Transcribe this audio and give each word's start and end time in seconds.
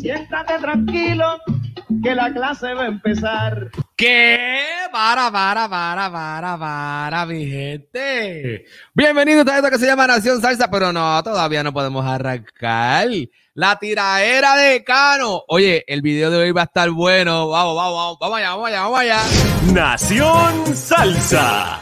Siéntate 0.00 0.58
tranquilo, 0.60 1.24
que 2.02 2.14
la 2.14 2.32
clase 2.32 2.72
va 2.74 2.82
a 2.82 2.86
empezar. 2.86 3.70
¿Qué? 3.96 4.60
Para, 4.90 5.30
para, 5.30 5.68
para, 5.68 6.10
para, 6.10 6.58
para, 6.58 7.26
mi 7.26 7.46
gente. 7.48 8.64
Bienvenidos 8.92 9.46
a 9.46 9.58
esto 9.58 9.70
que 9.70 9.78
se 9.78 9.86
llama 9.86 10.08
Nación 10.08 10.40
Salsa, 10.40 10.68
pero 10.68 10.92
no, 10.92 11.22
todavía 11.22 11.62
no 11.62 11.72
podemos 11.72 12.04
arrancar. 12.04 13.06
La 13.54 13.78
tiraera 13.78 14.56
de 14.56 14.82
Cano. 14.82 15.44
Oye, 15.46 15.84
el 15.86 16.02
video 16.02 16.32
de 16.32 16.38
hoy 16.38 16.50
va 16.50 16.62
a 16.62 16.64
estar 16.64 16.90
bueno. 16.90 17.48
Vamos, 17.48 17.76
vamos, 17.76 17.94
vamos, 17.94 18.18
vamos 18.18 18.38
allá, 18.38 18.50
vamos 18.50 18.66
allá, 18.66 18.82
vamos 18.82 18.98
allá. 18.98 19.20
Nación 19.72 20.76
Salsa. 20.76 21.80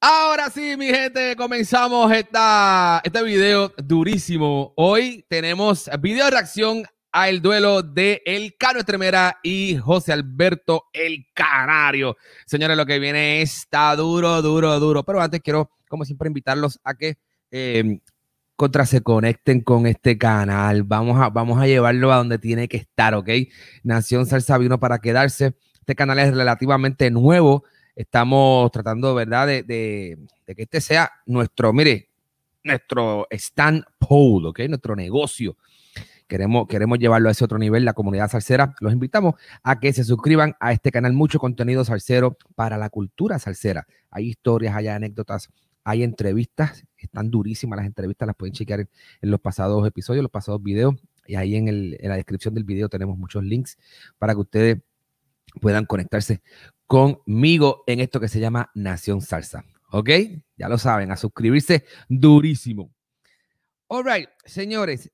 Ahora 0.00 0.48
sí, 0.48 0.74
mi 0.78 0.86
gente, 0.86 1.36
comenzamos 1.36 2.10
esta, 2.12 3.02
este 3.04 3.22
video 3.22 3.74
durísimo. 3.76 4.72
Hoy 4.76 5.26
tenemos 5.28 5.90
video 6.00 6.24
de 6.24 6.30
reacción 6.30 6.86
al 7.12 7.42
duelo 7.42 7.82
de 7.82 8.22
El 8.24 8.56
Cano 8.56 8.78
Estremera 8.80 9.38
y 9.42 9.76
José 9.76 10.12
Alberto 10.12 10.86
El 10.94 11.26
Canario. 11.34 12.16
Señores, 12.46 12.76
lo 12.76 12.86
que 12.86 12.98
viene 12.98 13.42
está 13.42 13.94
duro, 13.94 14.40
duro, 14.40 14.80
duro. 14.80 15.04
Pero 15.04 15.20
antes 15.20 15.40
quiero, 15.42 15.70
como 15.88 16.06
siempre, 16.06 16.28
invitarlos 16.28 16.80
a 16.82 16.94
que 16.94 17.18
eh, 17.50 18.00
contra 18.56 18.86
se 18.86 19.02
conecten 19.02 19.60
con 19.60 19.86
este 19.86 20.16
canal. 20.16 20.84
Vamos 20.84 21.20
a, 21.20 21.28
vamos 21.28 21.60
a 21.60 21.66
llevarlo 21.66 22.12
a 22.12 22.16
donde 22.16 22.38
tiene 22.38 22.66
que 22.66 22.78
estar, 22.78 23.14
¿ok? 23.14 23.28
Nación 23.82 24.24
Salsa 24.24 24.56
vino 24.56 24.80
para 24.80 24.98
quedarse. 24.98 25.54
Este 25.80 25.94
canal 25.94 26.18
es 26.18 26.34
relativamente 26.34 27.10
nuevo. 27.10 27.64
Estamos 27.94 28.70
tratando, 28.72 29.14
¿verdad?, 29.14 29.46
de, 29.46 29.62
de, 29.64 30.18
de 30.46 30.54
que 30.54 30.62
este 30.62 30.80
sea 30.80 31.12
nuestro, 31.26 31.74
mire, 31.74 32.08
nuestro 32.64 33.26
stand 33.30 33.84
pole, 33.98 34.48
¿ok? 34.48 34.60
Nuestro 34.68 34.96
negocio. 34.96 35.58
Queremos, 36.32 36.66
queremos 36.66 36.98
llevarlo 36.98 37.28
a 37.28 37.32
ese 37.32 37.44
otro 37.44 37.58
nivel, 37.58 37.84
la 37.84 37.92
comunidad 37.92 38.30
salsera. 38.30 38.74
Los 38.80 38.94
invitamos 38.94 39.34
a 39.62 39.78
que 39.80 39.92
se 39.92 40.02
suscriban 40.02 40.56
a 40.60 40.72
este 40.72 40.90
canal. 40.90 41.12
Mucho 41.12 41.38
contenido 41.38 41.84
salsero 41.84 42.38
para 42.54 42.78
la 42.78 42.88
cultura 42.88 43.38
salsera. 43.38 43.86
Hay 44.10 44.28
historias, 44.30 44.74
hay 44.74 44.88
anécdotas, 44.88 45.50
hay 45.84 46.02
entrevistas. 46.02 46.86
Están 46.96 47.30
durísimas 47.30 47.76
las 47.76 47.84
entrevistas, 47.84 48.26
las 48.26 48.34
pueden 48.34 48.54
chequear 48.54 48.80
en, 48.80 48.88
los 49.30 49.40
pasados 49.40 49.86
episodios, 49.86 50.22
los 50.22 50.30
pasados 50.30 50.62
videos. 50.62 50.94
Y 51.26 51.34
ahí 51.34 51.54
en, 51.54 51.68
el, 51.68 51.98
en 52.00 52.08
la 52.08 52.16
descripción 52.16 52.54
del 52.54 52.64
video 52.64 52.88
tenemos 52.88 53.18
muchos 53.18 53.44
links 53.44 53.76
para 54.16 54.32
que 54.32 54.40
ustedes 54.40 54.78
puedan 55.60 55.84
conectarse 55.84 56.40
conmigo 56.86 57.84
en 57.86 58.00
esto 58.00 58.20
que 58.20 58.28
se 58.28 58.40
llama 58.40 58.70
Nación 58.74 59.20
Salsa. 59.20 59.66
¿Ok? 59.90 60.08
Ya 60.56 60.70
lo 60.70 60.78
saben, 60.78 61.10
a 61.10 61.18
suscribirse 61.18 61.84
durísimo. 62.08 62.90
All 63.88 64.06
right, 64.06 64.30
señores, 64.46 65.10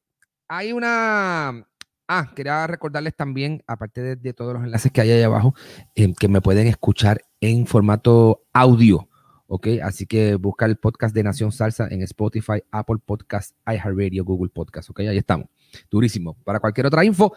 hay 0.49 0.73
una. 0.73 1.67
Ah, 2.11 2.31
quería 2.35 2.67
recordarles 2.67 3.15
también, 3.15 3.63
aparte 3.67 4.17
de, 4.17 4.33
todos 4.33 4.55
los 4.55 4.65
enlaces 4.65 4.91
que 4.91 5.03
hay 5.03 5.11
ahí 5.11 5.23
abajo, 5.23 5.55
eh, 5.95 6.15
que 6.19 6.29
me 6.29 6.41
pueden 6.41 6.67
escuchar 6.67 7.21
en 7.41 7.67
formato 7.67 8.47
audio. 8.53 9.09
¿Ok? 9.47 9.67
Así 9.83 10.07
que 10.07 10.35
busca 10.35 10.67
el 10.67 10.77
podcast 10.77 11.15
de 11.15 11.23
Nación 11.23 11.53
Salsa 11.53 11.89
en 11.91 12.03
Spotify, 12.03 12.63
Apple 12.71 12.97
Podcast, 13.05 13.57
iHeartRadio, 13.67 14.25
Google 14.25 14.51
Podcast. 14.51 14.91
¿Ok? 14.91 15.01
Ahí 15.01 15.19
estamos. 15.19 15.49
Durísimo. 15.91 16.37
Para 16.45 16.61
cualquier 16.61 16.87
otra 16.87 17.05
info, 17.05 17.35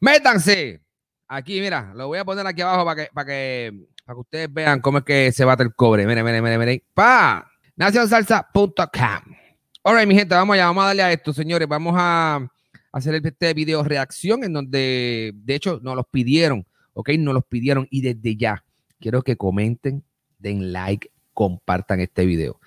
métanse. 0.00 0.82
Aquí, 1.28 1.60
mira, 1.60 1.92
lo 1.94 2.08
voy 2.08 2.18
a 2.18 2.24
poner 2.24 2.46
aquí 2.46 2.60
abajo 2.60 2.84
para 2.84 3.04
que, 3.04 3.10
para 3.12 3.26
que, 3.26 3.86
para 4.04 4.14
que 4.14 4.20
ustedes 4.20 4.52
vean 4.52 4.80
cómo 4.80 4.98
es 4.98 5.04
que 5.04 5.32
se 5.32 5.44
bate 5.44 5.62
el 5.62 5.74
cobre. 5.74 6.06
Mire, 6.06 6.22
mire, 6.22 6.42
mire, 6.42 6.58
mire. 6.58 6.84
Pa. 6.94 7.50
Nacionsalsa.com. 7.76 9.41
All 9.84 9.96
right, 9.96 10.06
mi 10.06 10.14
gente, 10.14 10.32
vamos 10.32 10.54
allá, 10.54 10.66
vamos 10.66 10.84
a 10.84 10.86
darle 10.88 11.02
a 11.02 11.12
esto, 11.12 11.32
señores. 11.32 11.66
Vamos 11.66 11.94
a 11.96 12.48
hacer 12.92 13.14
este 13.16 13.52
video 13.52 13.82
reacción 13.82 14.44
en 14.44 14.52
donde, 14.52 15.32
de 15.34 15.54
hecho, 15.56 15.80
nos 15.82 15.96
los 15.96 16.06
pidieron, 16.06 16.64
¿ok? 16.94 17.10
Nos 17.18 17.34
los 17.34 17.44
pidieron 17.44 17.88
y 17.90 18.00
desde 18.00 18.36
ya 18.36 18.64
quiero 19.00 19.22
que 19.22 19.36
comenten, 19.36 20.04
den 20.38 20.72
like, 20.72 21.10
compartan 21.34 21.98
este 21.98 22.24
video. 22.26 22.60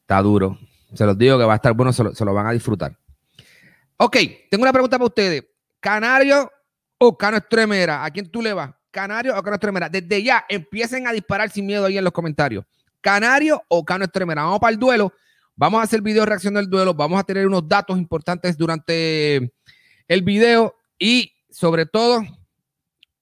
Está 0.00 0.20
duro. 0.20 0.58
Se 0.94 1.06
los 1.06 1.16
digo 1.16 1.38
que 1.38 1.44
va 1.44 1.52
a 1.52 1.56
estar 1.56 1.74
bueno, 1.74 1.92
se 1.92 2.02
lo, 2.02 2.12
se 2.12 2.24
lo 2.24 2.34
van 2.34 2.48
a 2.48 2.50
disfrutar. 2.50 2.98
Ok, 3.96 4.16
tengo 4.50 4.62
una 4.62 4.72
pregunta 4.72 4.98
para 4.98 5.06
ustedes. 5.06 5.44
¿Canario 5.78 6.50
o 6.98 7.16
Cano 7.16 7.36
Estremera? 7.36 8.04
¿A 8.04 8.10
quién 8.10 8.28
tú 8.28 8.42
le 8.42 8.52
vas? 8.52 8.74
¿Canario 8.90 9.38
o 9.38 9.42
Cano 9.44 9.54
Estremera? 9.54 9.88
Desde 9.88 10.24
ya 10.24 10.44
empiecen 10.48 11.06
a 11.06 11.12
disparar 11.12 11.50
sin 11.50 11.66
miedo 11.66 11.84
ahí 11.84 11.98
en 11.98 12.02
los 12.02 12.12
comentarios. 12.12 12.64
¿Canario 13.00 13.62
o 13.68 13.84
Cano 13.84 14.06
Estremera? 14.06 14.42
Vamos 14.42 14.58
para 14.58 14.72
el 14.72 14.78
duelo. 14.80 15.12
Vamos 15.58 15.80
a 15.80 15.82
hacer 15.82 16.00
video 16.00 16.24
reacción 16.24 16.54
del 16.54 16.70
duelo. 16.70 16.94
Vamos 16.94 17.18
a 17.18 17.24
tener 17.24 17.44
unos 17.44 17.68
datos 17.68 17.98
importantes 17.98 18.56
durante 18.56 19.52
el 20.06 20.22
video 20.22 20.76
y 20.96 21.32
sobre 21.50 21.84
todo 21.84 22.22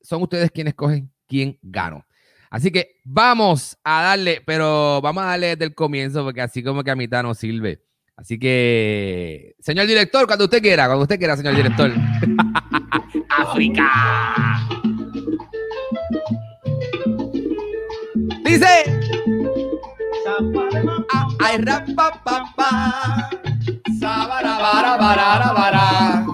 son 0.02 0.22
ustedes 0.22 0.50
quienes 0.50 0.74
cogen 0.74 1.10
quién 1.26 1.58
ganó. 1.62 2.04
Así 2.50 2.70
que 2.70 3.00
vamos 3.04 3.78
a 3.82 4.02
darle, 4.02 4.42
pero 4.44 5.00
vamos 5.00 5.24
a 5.24 5.28
darle 5.28 5.46
desde 5.48 5.64
el 5.64 5.74
comienzo 5.74 6.24
porque 6.24 6.42
así 6.42 6.62
como 6.62 6.84
que 6.84 6.90
a 6.90 6.94
mitad 6.94 7.22
no 7.22 7.32
sirve. 7.32 7.82
Así 8.16 8.38
que, 8.38 9.56
señor 9.58 9.86
director, 9.86 10.26
cuando 10.26 10.44
usted 10.44 10.60
quiera, 10.60 10.86
cuando 10.86 11.04
usted 11.04 11.18
quiera, 11.18 11.38
señor 11.38 11.56
director. 11.56 11.90
África. 13.30 14.60
Dice. 18.44 19.05
Ah, 20.38 21.28
ay, 21.40 21.56
rapa, 21.64 22.20
papá. 22.22 23.30
Sabara, 23.98 24.58
bara, 24.58 24.96
bara, 24.98 25.52
bara. 25.54 26.26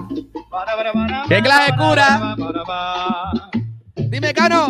¿Qué 1.29 1.41
clase 1.41 1.71
de 1.71 1.77
cura? 1.77 2.35
Dime, 3.95 4.33
Cano. 4.33 4.67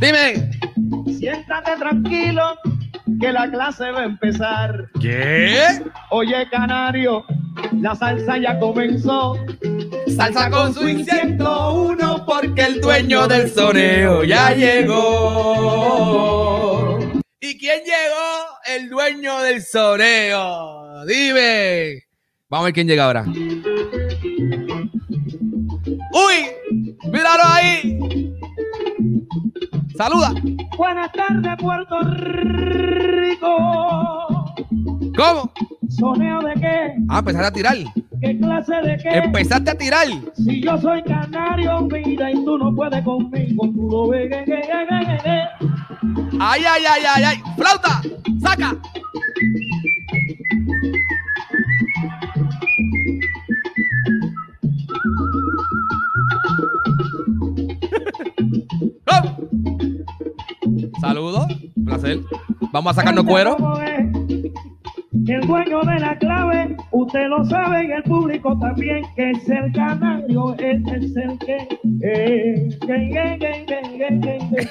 Dime. 0.00 0.61
Siéntate 1.06 1.76
tranquilo, 1.78 2.56
que 3.20 3.32
la 3.32 3.50
clase 3.50 3.90
va 3.90 4.00
a 4.00 4.04
empezar. 4.04 4.88
¿Qué? 5.00 5.82
Oye, 6.10 6.48
canario, 6.50 7.24
la 7.80 7.94
salsa 7.94 8.38
ya 8.38 8.58
comenzó. 8.58 9.36
Salsa 10.16 10.50
con 10.50 10.74
su 10.74 10.80
101 10.80 12.24
porque 12.26 12.62
el 12.62 12.80
dueño 12.80 13.28
del 13.28 13.50
soneo 13.50 14.24
ya 14.24 14.54
llegó. 14.54 14.98
¿Y 17.40 17.58
quién 17.58 17.80
llegó? 17.84 18.46
El 18.66 18.88
dueño 18.88 19.40
del 19.40 19.62
soneo. 19.62 21.04
Dime. 21.06 22.04
Vamos 22.48 22.64
a 22.64 22.66
ver 22.66 22.74
quién 22.74 22.86
llega 22.86 23.04
ahora. 23.06 23.24
¡Uy! 26.12 26.50
¡Míralo 27.10 27.42
ahí! 27.44 27.98
Saluda. 29.96 30.34
Buenas 30.76 31.12
tardes, 31.12 31.56
Puerto 31.58 32.00
Rico. 32.02 33.56
¿Cómo? 35.16 35.52
¿Soneo 35.88 36.40
de 36.40 36.54
qué? 36.54 36.94
Ah, 37.08 37.18
empezaste 37.18 37.46
a 37.46 37.52
tirar. 37.52 37.76
¿Qué 38.20 38.38
clase 38.38 38.74
de 38.82 38.96
qué? 38.96 39.08
Empezaste 39.10 39.70
a 39.70 39.74
tirar. 39.74 40.06
Si 40.34 40.62
yo 40.62 40.78
soy 40.78 41.02
canario, 41.02 41.82
mira, 41.82 42.30
y 42.30 42.44
tú 42.44 42.56
no 42.58 42.74
puedes 42.74 43.02
conmigo, 43.04 43.64
tú 43.74 43.88
lo 43.90 44.08
ves. 44.08 44.32
¡Ay, 46.40 46.62
ay, 46.66 46.82
ay, 46.88 47.02
ay, 47.14 47.24
ay! 47.24 47.36
¡Flauta! 47.56 48.00
¡Saca! 48.40 48.76
Saludos, 61.02 61.48
placer. 61.84 62.20
Vamos 62.70 62.92
a 62.92 62.94
sacarnos 63.00 63.24
cuero. 63.24 63.56
El 65.26 65.40
dueño 65.48 65.80
de 65.80 65.98
la 65.98 66.16
clave, 66.16 66.76
usted 66.92 67.26
lo 67.26 67.44
sabe 67.44 67.88
y 67.88 67.90
el 67.90 68.04
público 68.04 68.56
también, 68.60 69.04
que 69.16 69.32
es 69.32 69.48
el 69.48 69.72
canario, 69.72 70.54
él 70.60 70.80
es 70.86 71.16
el 71.16 71.38
que. 71.40 71.56
eh, 72.04 72.78
que, 72.86 73.36
que, 73.40 74.20
que. 74.20 74.68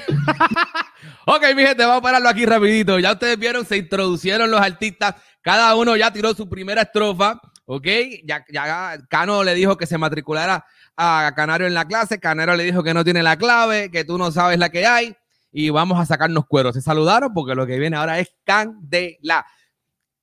Ok, 1.26 1.44
mi 1.54 1.64
gente, 1.64 1.84
vamos 1.84 1.98
a 1.98 2.02
pararlo 2.02 2.30
aquí 2.30 2.46
rapidito. 2.46 2.98
Ya 2.98 3.12
ustedes 3.12 3.38
vieron, 3.38 3.66
se 3.66 3.76
introducieron 3.76 4.50
los 4.50 4.62
artistas. 4.62 5.16
Cada 5.42 5.76
uno 5.76 5.98
ya 5.98 6.14
tiró 6.14 6.34
su 6.34 6.48
primera 6.48 6.84
estrofa. 6.84 7.42
Ok, 7.66 7.88
ya, 8.24 8.46
ya 8.50 8.98
Cano 9.10 9.44
le 9.44 9.54
dijo 9.54 9.76
que 9.76 9.86
se 9.86 9.98
matriculara 9.98 10.66
a 10.96 11.34
Canario 11.36 11.68
en 11.68 11.74
la 11.74 11.84
clase. 11.84 12.22
Canario 12.22 12.56
le 12.56 12.64
dijo 12.64 12.84
que 12.84 12.94
no 12.94 13.04
tiene 13.04 13.22
la 13.22 13.36
clave, 13.36 13.92
que 13.92 14.06
tú 14.06 14.18
no 14.18 14.32
sabes 14.32 14.58
la 14.58 14.70
que 14.70 14.86
hay. 14.86 15.14
Y 15.52 15.70
vamos 15.70 16.00
a 16.00 16.06
sacarnos 16.06 16.46
cueros. 16.46 16.76
Se 16.76 16.82
saludaron 16.82 17.34
porque 17.34 17.56
lo 17.56 17.66
que 17.66 17.78
viene 17.78 17.98
ahora 17.98 18.20
es 18.20 18.34
candela. 18.44 19.46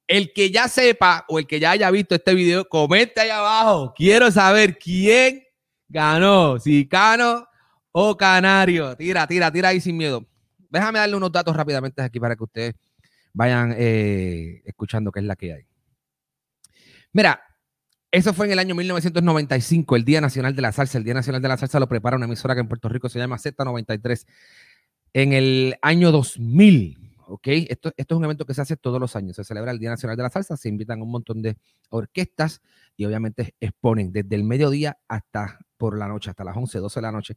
El 0.07 0.33
que 0.33 0.51
ya 0.51 0.69
sepa 0.69 1.25
o 1.29 1.39
el 1.39 1.47
que 1.47 1.61
ya 1.61 1.73
haya 1.73 1.91
visto 1.91 2.15
este 2.15 2.35
video, 2.35 2.67
comente 2.69 3.21
ahí 3.21 3.31
abajo. 3.31 3.93
Quiero 3.95 4.31
saber 4.31 4.79
quién 4.79 5.43
ganó. 5.89 6.59
Si 6.59 6.89
Cano 6.89 7.47
o 7.93 8.17
Canario. 8.17 8.97
Tira, 8.97 9.27
tira, 9.27 9.51
tira 9.51 9.69
ahí 9.69 9.81
sin 9.81 9.97
miedo. 9.97 10.27
Déjame 10.71 10.99
darle 10.99 11.17
unos 11.17 11.33
datos 11.33 11.55
rápidamente 11.57 12.03
aquí 12.03 12.21
para 12.21 12.37
que 12.37 12.45
ustedes 12.45 12.75
vayan 13.33 13.75
eh, 13.77 14.63
escuchando 14.65 15.13
qué 15.13 15.21
es 15.21 15.27
la 15.27 15.37
que 15.37 15.53
hay. 15.53 15.67
Mira, 17.13 17.43
eso 18.11 18.33
fue 18.33 18.47
en 18.47 18.53
el 18.53 18.59
año 18.59 18.75
1995, 18.75 19.97
el 19.97 20.05
Día 20.05 20.21
Nacional 20.21 20.55
de 20.57 20.63
la 20.63 20.73
Salsa. 20.73 20.99
El 20.99 21.05
Día 21.05 21.15
Nacional 21.15 21.43
de 21.43 21.49
la 21.49 21.57
Salsa 21.57 21.79
lo 21.79 21.89
prepara 21.89 22.17
una 22.17 22.27
emisora 22.27 22.55
que 22.55 22.61
en 22.61 22.69
Puerto 22.69 22.89
Rico 22.89 23.09
se 23.09 23.19
llama 23.19 23.37
Z93. 23.37 24.27
En 25.13 25.33
el 25.33 25.77
año 25.83 26.13
2000, 26.13 26.99
¿ok? 27.27 27.47
Esto, 27.69 27.93
es 27.97 28.07
un 28.11 28.25
evento 28.25 28.45
que 28.45 28.55
se 28.55 28.63
hace 28.63 28.77
todos 28.77 29.01
los 29.01 29.17
años. 29.17 29.37
Se 29.37 29.45
celebra 29.45 29.71
el 29.71 29.79
Día 29.79 29.91
Nacional 29.91 30.17
de 30.17 30.23
la 30.23 30.31
Salsa, 30.31 30.57
se 30.57 30.69
invitan 30.69 31.03
un 31.03 31.11
montón 31.11 31.43
de 31.43 31.57
orquestas 31.91 32.61
y 32.97 33.05
obviamente 33.05 33.55
exponen 33.61 34.13
desde 34.13 34.35
el 34.35 34.45
mediodía 34.45 34.99
hasta 35.09 35.59
por 35.77 35.97
la 35.97 36.09
noche, 36.09 36.31
hasta 36.31 36.45
las 36.45 36.57
11, 36.57 36.79
12 36.79 36.99
de 37.01 37.03
la 37.03 37.13
noche, 37.13 37.37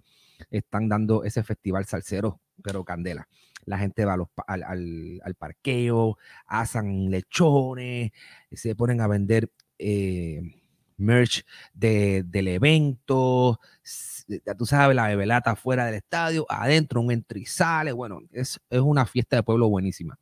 están 0.49 0.89
dando 0.89 1.23
ese 1.23 1.43
festival 1.43 1.85
salsero, 1.85 2.41
pero 2.63 2.83
candela. 2.83 3.27
La 3.65 3.77
gente 3.77 4.03
va 4.05 4.17
al 4.47 5.35
parqueo, 5.37 6.17
asan 6.47 7.11
lechones, 7.11 8.11
se 8.51 8.75
ponen 8.75 9.01
a 9.01 9.07
vender 9.07 9.51
eh, 9.77 10.60
merch 11.01 11.43
de- 11.73 12.23
del 12.25 12.47
evento, 12.47 13.59
tú 14.57 14.65
sabes, 14.65 14.95
la 14.95 15.07
bebelata 15.07 15.55
fuera 15.55 15.85
del 15.85 15.95
estadio, 15.95 16.45
adentro 16.49 17.01
un 17.01 17.11
entrizale, 17.11 17.91
bueno, 17.91 18.21
es, 18.31 18.59
es 18.69 18.79
una 18.79 19.05
fiesta 19.05 19.35
de 19.35 19.43
pueblo 19.43 19.67
buenísima. 19.69 20.17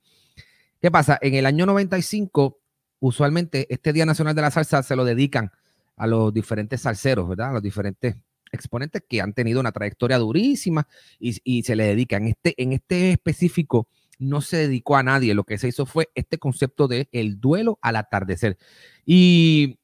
¿Qué 0.82 0.90
pasa? 0.92 1.18
En 1.22 1.36
el 1.36 1.46
año 1.46 1.66
95, 1.66 2.60
usualmente 3.00 3.68
este 3.74 3.94
Día 3.94 4.06
Nacional 4.06 4.36
de 4.36 4.42
la 4.42 4.52
Salsa 4.52 4.82
se 4.84 4.96
lo 4.96 5.04
dedican 5.06 5.52
a 5.98 6.08
los 6.08 6.34
diferentes 6.34 6.82
salseros, 6.82 7.28
¿verdad? 7.28 7.50
A 7.50 7.54
los 7.54 7.62
diferentes 7.62 8.16
exponentes 8.52 9.04
que 9.08 9.22
han 9.22 9.34
tenido 9.34 9.60
una 9.60 9.72
trayectoria 9.72 10.18
durísima 10.18 10.88
y, 11.20 11.38
y 11.44 11.64
se 11.64 11.76
le 11.76 11.84
dedican. 11.86 12.26
Este, 12.28 12.56
en 12.62 12.74
este 12.74 13.12
específico 13.12 13.88
no 14.18 14.42
se 14.42 14.58
dedicó 14.58 14.96
a 14.98 15.04
nadie, 15.04 15.34
lo 15.34 15.44
que 15.44 15.58
se 15.58 15.68
hizo 15.68 15.86
fue 15.86 16.10
este 16.16 16.38
concepto 16.40 16.88
de 16.88 17.08
el 17.12 17.40
duelo 17.40 17.78
al 17.82 17.96
atardecer. 17.98 18.58
Y 19.06 19.79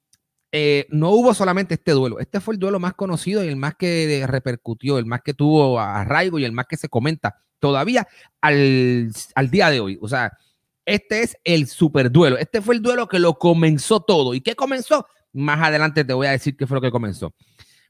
eh, 0.51 0.86
no 0.89 1.09
hubo 1.12 1.33
solamente 1.33 1.74
este 1.75 1.92
duelo, 1.92 2.19
este 2.19 2.39
fue 2.39 2.53
el 2.53 2.59
duelo 2.59 2.80
más 2.80 2.94
conocido 2.94 3.44
y 3.44 3.47
el 3.47 3.56
más 3.56 3.75
que 3.75 4.24
repercutió, 4.27 4.97
el 4.97 5.06
más 5.06 5.21
que 5.21 5.33
tuvo 5.33 5.80
arraigo 5.80 6.39
y 6.39 6.45
el 6.45 6.51
más 6.51 6.65
que 6.68 6.77
se 6.77 6.89
comenta 6.89 7.42
todavía 7.59 8.07
al, 8.42 9.12
al 9.36 9.50
día 9.50 9.69
de 9.69 9.80
hoy. 9.80 9.97
O 10.01 10.07
sea, 10.07 10.31
este 10.86 11.24
es 11.24 11.38
el 11.44 11.68
super 11.68 12.12
duelo. 12.12 12.38
Este 12.38 12.62
fue 12.62 12.75
el 12.75 12.81
duelo 12.81 13.07
que 13.07 13.19
lo 13.19 13.38
comenzó 13.39 14.01
todo. 14.01 14.33
¿Y 14.33 14.42
qué 14.42 14.56
comenzó? 14.56 15.07
Más 15.33 15.59
adelante 15.62 16.06
te 16.06 16.13
voy 16.13 16.27
a 16.27 16.31
decir 16.31 16.56
qué 16.56 16.68
fue 16.68 16.75
lo 16.75 16.81
que 16.81 16.91
comenzó. 16.91 17.33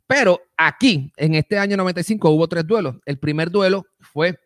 Pero 0.08 0.42
aquí, 0.56 1.12
en 1.18 1.36
este 1.36 1.58
año 1.58 1.78
95, 1.78 2.30
hubo 2.30 2.48
tres 2.48 2.66
duelos. 2.66 2.96
El 3.06 3.20
primer 3.20 3.50
duelo 3.50 3.86
fue 4.00 4.40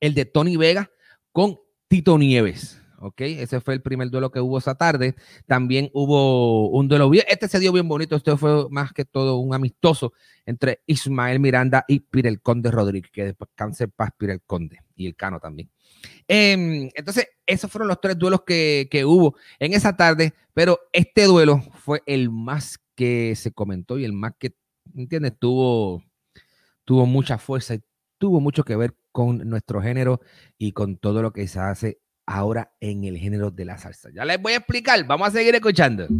el 0.00 0.14
de 0.14 0.24
Tony 0.24 0.56
Vega 0.56 0.90
con 1.32 1.58
Tito 1.88 2.18
Nieves. 2.18 2.79
¿Ok? 3.02 3.22
Ese 3.22 3.62
fue 3.62 3.72
el 3.72 3.80
primer 3.80 4.10
duelo 4.10 4.30
que 4.30 4.40
hubo 4.40 4.58
esa 4.58 4.74
tarde. 4.74 5.14
También 5.46 5.90
hubo 5.94 6.68
un 6.68 6.86
duelo 6.86 7.08
bien. 7.08 7.24
Este 7.28 7.48
se 7.48 7.58
dio 7.58 7.72
bien 7.72 7.88
bonito. 7.88 8.14
Este 8.14 8.36
fue 8.36 8.68
más 8.68 8.92
que 8.92 9.06
todo 9.06 9.38
un 9.38 9.54
amistoso 9.54 10.12
entre 10.44 10.82
Ismael 10.84 11.40
Miranda 11.40 11.86
y 11.88 12.00
Pirel 12.00 12.42
Conde 12.42 12.70
Rodríguez. 12.70 13.10
Que 13.10 13.24
descanse 13.32 13.84
en 13.84 13.90
paz 13.92 14.10
Pirel 14.18 14.42
Conde 14.42 14.80
y 14.94 15.06
el 15.06 15.16
Cano 15.16 15.40
también. 15.40 15.70
Em, 16.28 16.90
entonces, 16.94 17.28
esos 17.46 17.72
fueron 17.72 17.88
los 17.88 18.02
tres 18.02 18.18
duelos 18.18 18.42
que, 18.46 18.86
que 18.90 19.06
hubo 19.06 19.34
en 19.58 19.72
esa 19.72 19.96
tarde. 19.96 20.34
Pero 20.52 20.78
este 20.92 21.24
duelo 21.24 21.62
fue 21.72 22.02
el 22.04 22.28
más 22.30 22.78
que 22.94 23.34
se 23.34 23.50
comentó 23.50 23.98
y 23.98 24.04
el 24.04 24.12
más 24.12 24.34
que, 24.38 24.54
¿entiendes? 24.94 25.38
Tuvo, 25.38 26.04
tuvo 26.84 27.06
mucha 27.06 27.38
fuerza 27.38 27.76
y 27.76 27.80
tuvo 28.18 28.40
mucho 28.40 28.62
que 28.62 28.76
ver 28.76 28.94
con 29.10 29.38
nuestro 29.48 29.80
género 29.80 30.20
y 30.58 30.72
con 30.72 30.98
todo 30.98 31.22
lo 31.22 31.32
que 31.32 31.48
se 31.48 31.60
hace 31.60 31.98
ahora 32.30 32.72
en 32.80 33.04
el 33.04 33.18
género 33.18 33.50
de 33.50 33.64
la 33.64 33.76
salsa. 33.76 34.08
Ya 34.14 34.24
les 34.24 34.40
voy 34.40 34.52
a 34.52 34.58
explicar, 34.58 35.04
vamos 35.04 35.28
a 35.28 35.30
seguir 35.32 35.54
escuchando. 35.54 36.06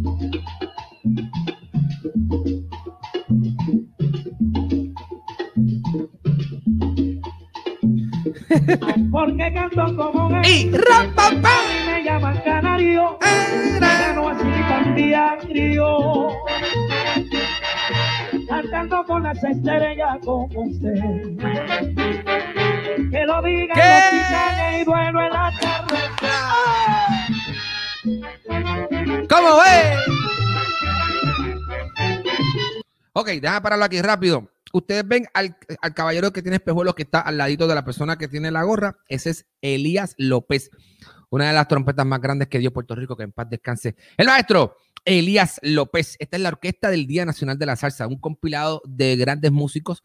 Porque 9.11 9.53
canto 9.53 9.95
como 9.95 10.27
un 10.27 10.45
Y 10.45 10.65
me 10.65 12.03
llaman 12.03 12.41
canario. 12.43 13.17
Ya 13.79 14.13
no 14.13 14.29
así 14.29 14.43
tan 14.43 14.95
diario. 14.95 16.29
Cantando 18.71 19.03
con 19.05 19.23
las 19.23 19.43
estrellas 19.43 20.17
como 20.23 20.45
usted. 20.45 20.93
Que 23.11 23.25
lo 23.25 23.41
digan 23.41 23.75
¿Qué? 23.75 23.81
los 23.81 24.11
titanes 24.11 24.81
y 24.81 24.85
duelo 24.85 25.21
en 25.21 25.29
la 25.29 25.51
tarde. 25.59 25.97
¿Cómo 29.29 29.57
ve? 29.57 29.97
Ok, 33.11 33.27
déjame 33.41 33.61
pararlo 33.61 33.83
aquí 33.83 34.01
rápido. 34.01 34.49
Ustedes 34.71 35.05
ven 35.05 35.27
al, 35.33 35.57
al 35.81 35.93
caballero 35.93 36.31
que 36.31 36.41
tiene 36.41 36.55
espejuelos 36.55 36.95
que 36.95 37.03
está 37.03 37.19
al 37.19 37.37
ladito 37.37 37.67
de 37.67 37.75
la 37.75 37.83
persona 37.83 38.17
que 38.17 38.29
tiene 38.29 38.51
la 38.51 38.63
gorra. 38.63 38.95
Ese 39.09 39.31
es 39.31 39.45
Elías 39.61 40.15
López, 40.17 40.71
una 41.31 41.47
de 41.47 41.53
las 41.53 41.67
trompetas 41.67 42.05
más 42.05 42.21
grandes 42.21 42.47
que 42.47 42.59
dio 42.59 42.71
Puerto 42.71 42.93
Rico, 42.93 43.15
que 43.17 43.23
en 43.23 43.31
paz 43.31 43.49
descanse. 43.49 43.95
El 44.17 44.27
maestro 44.27 44.77
Elías 45.05 45.59
López. 45.63 46.15
Esta 46.19 46.37
es 46.37 46.43
la 46.43 46.49
Orquesta 46.49 46.89
del 46.89 47.07
Día 47.07 47.25
Nacional 47.25 47.57
de 47.57 47.65
la 47.65 47.75
Salsa, 47.75 48.05
un 48.05 48.19
compilado 48.19 48.81
de 48.85 49.15
grandes 49.15 49.51
músicos 49.51 50.03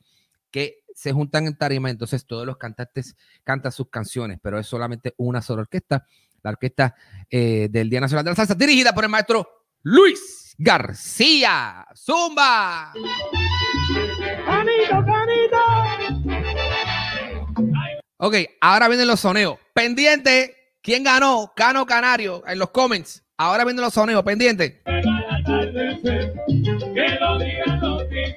que 0.50 0.84
se 0.94 1.12
juntan 1.12 1.46
en 1.46 1.58
tarima, 1.58 1.90
entonces 1.90 2.24
todos 2.26 2.46
los 2.46 2.56
cantantes 2.56 3.16
cantan 3.44 3.72
sus 3.72 3.90
canciones, 3.90 4.38
pero 4.40 4.58
es 4.58 4.66
solamente 4.66 5.14
una 5.18 5.42
sola 5.42 5.62
orquesta, 5.62 6.06
la 6.42 6.50
orquesta 6.50 6.94
eh, 7.28 7.68
del 7.70 7.90
Día 7.90 8.00
Nacional 8.00 8.24
de 8.24 8.30
la 8.30 8.36
Salsa, 8.36 8.54
dirigida 8.54 8.94
por 8.94 9.04
el 9.04 9.10
maestro 9.10 9.46
Luis 9.82 10.54
García. 10.56 11.86
Zumba. 11.94 12.92
Canito, 14.46 15.04
canito. 15.04 15.56
Ok, 18.18 18.34
ahora 18.62 18.88
vienen 18.88 19.08
los 19.08 19.20
soneos. 19.20 19.58
Pendiente, 19.74 20.65
¿quién 20.86 21.02
ganó? 21.02 21.52
Cano 21.56 21.84
Canario, 21.84 22.44
en 22.46 22.60
los 22.60 22.70
comments. 22.70 23.24
Ahora 23.36 23.64
vienen 23.64 23.82
los 23.82 23.92
soneos, 23.92 24.22
pendiente. 24.22 24.82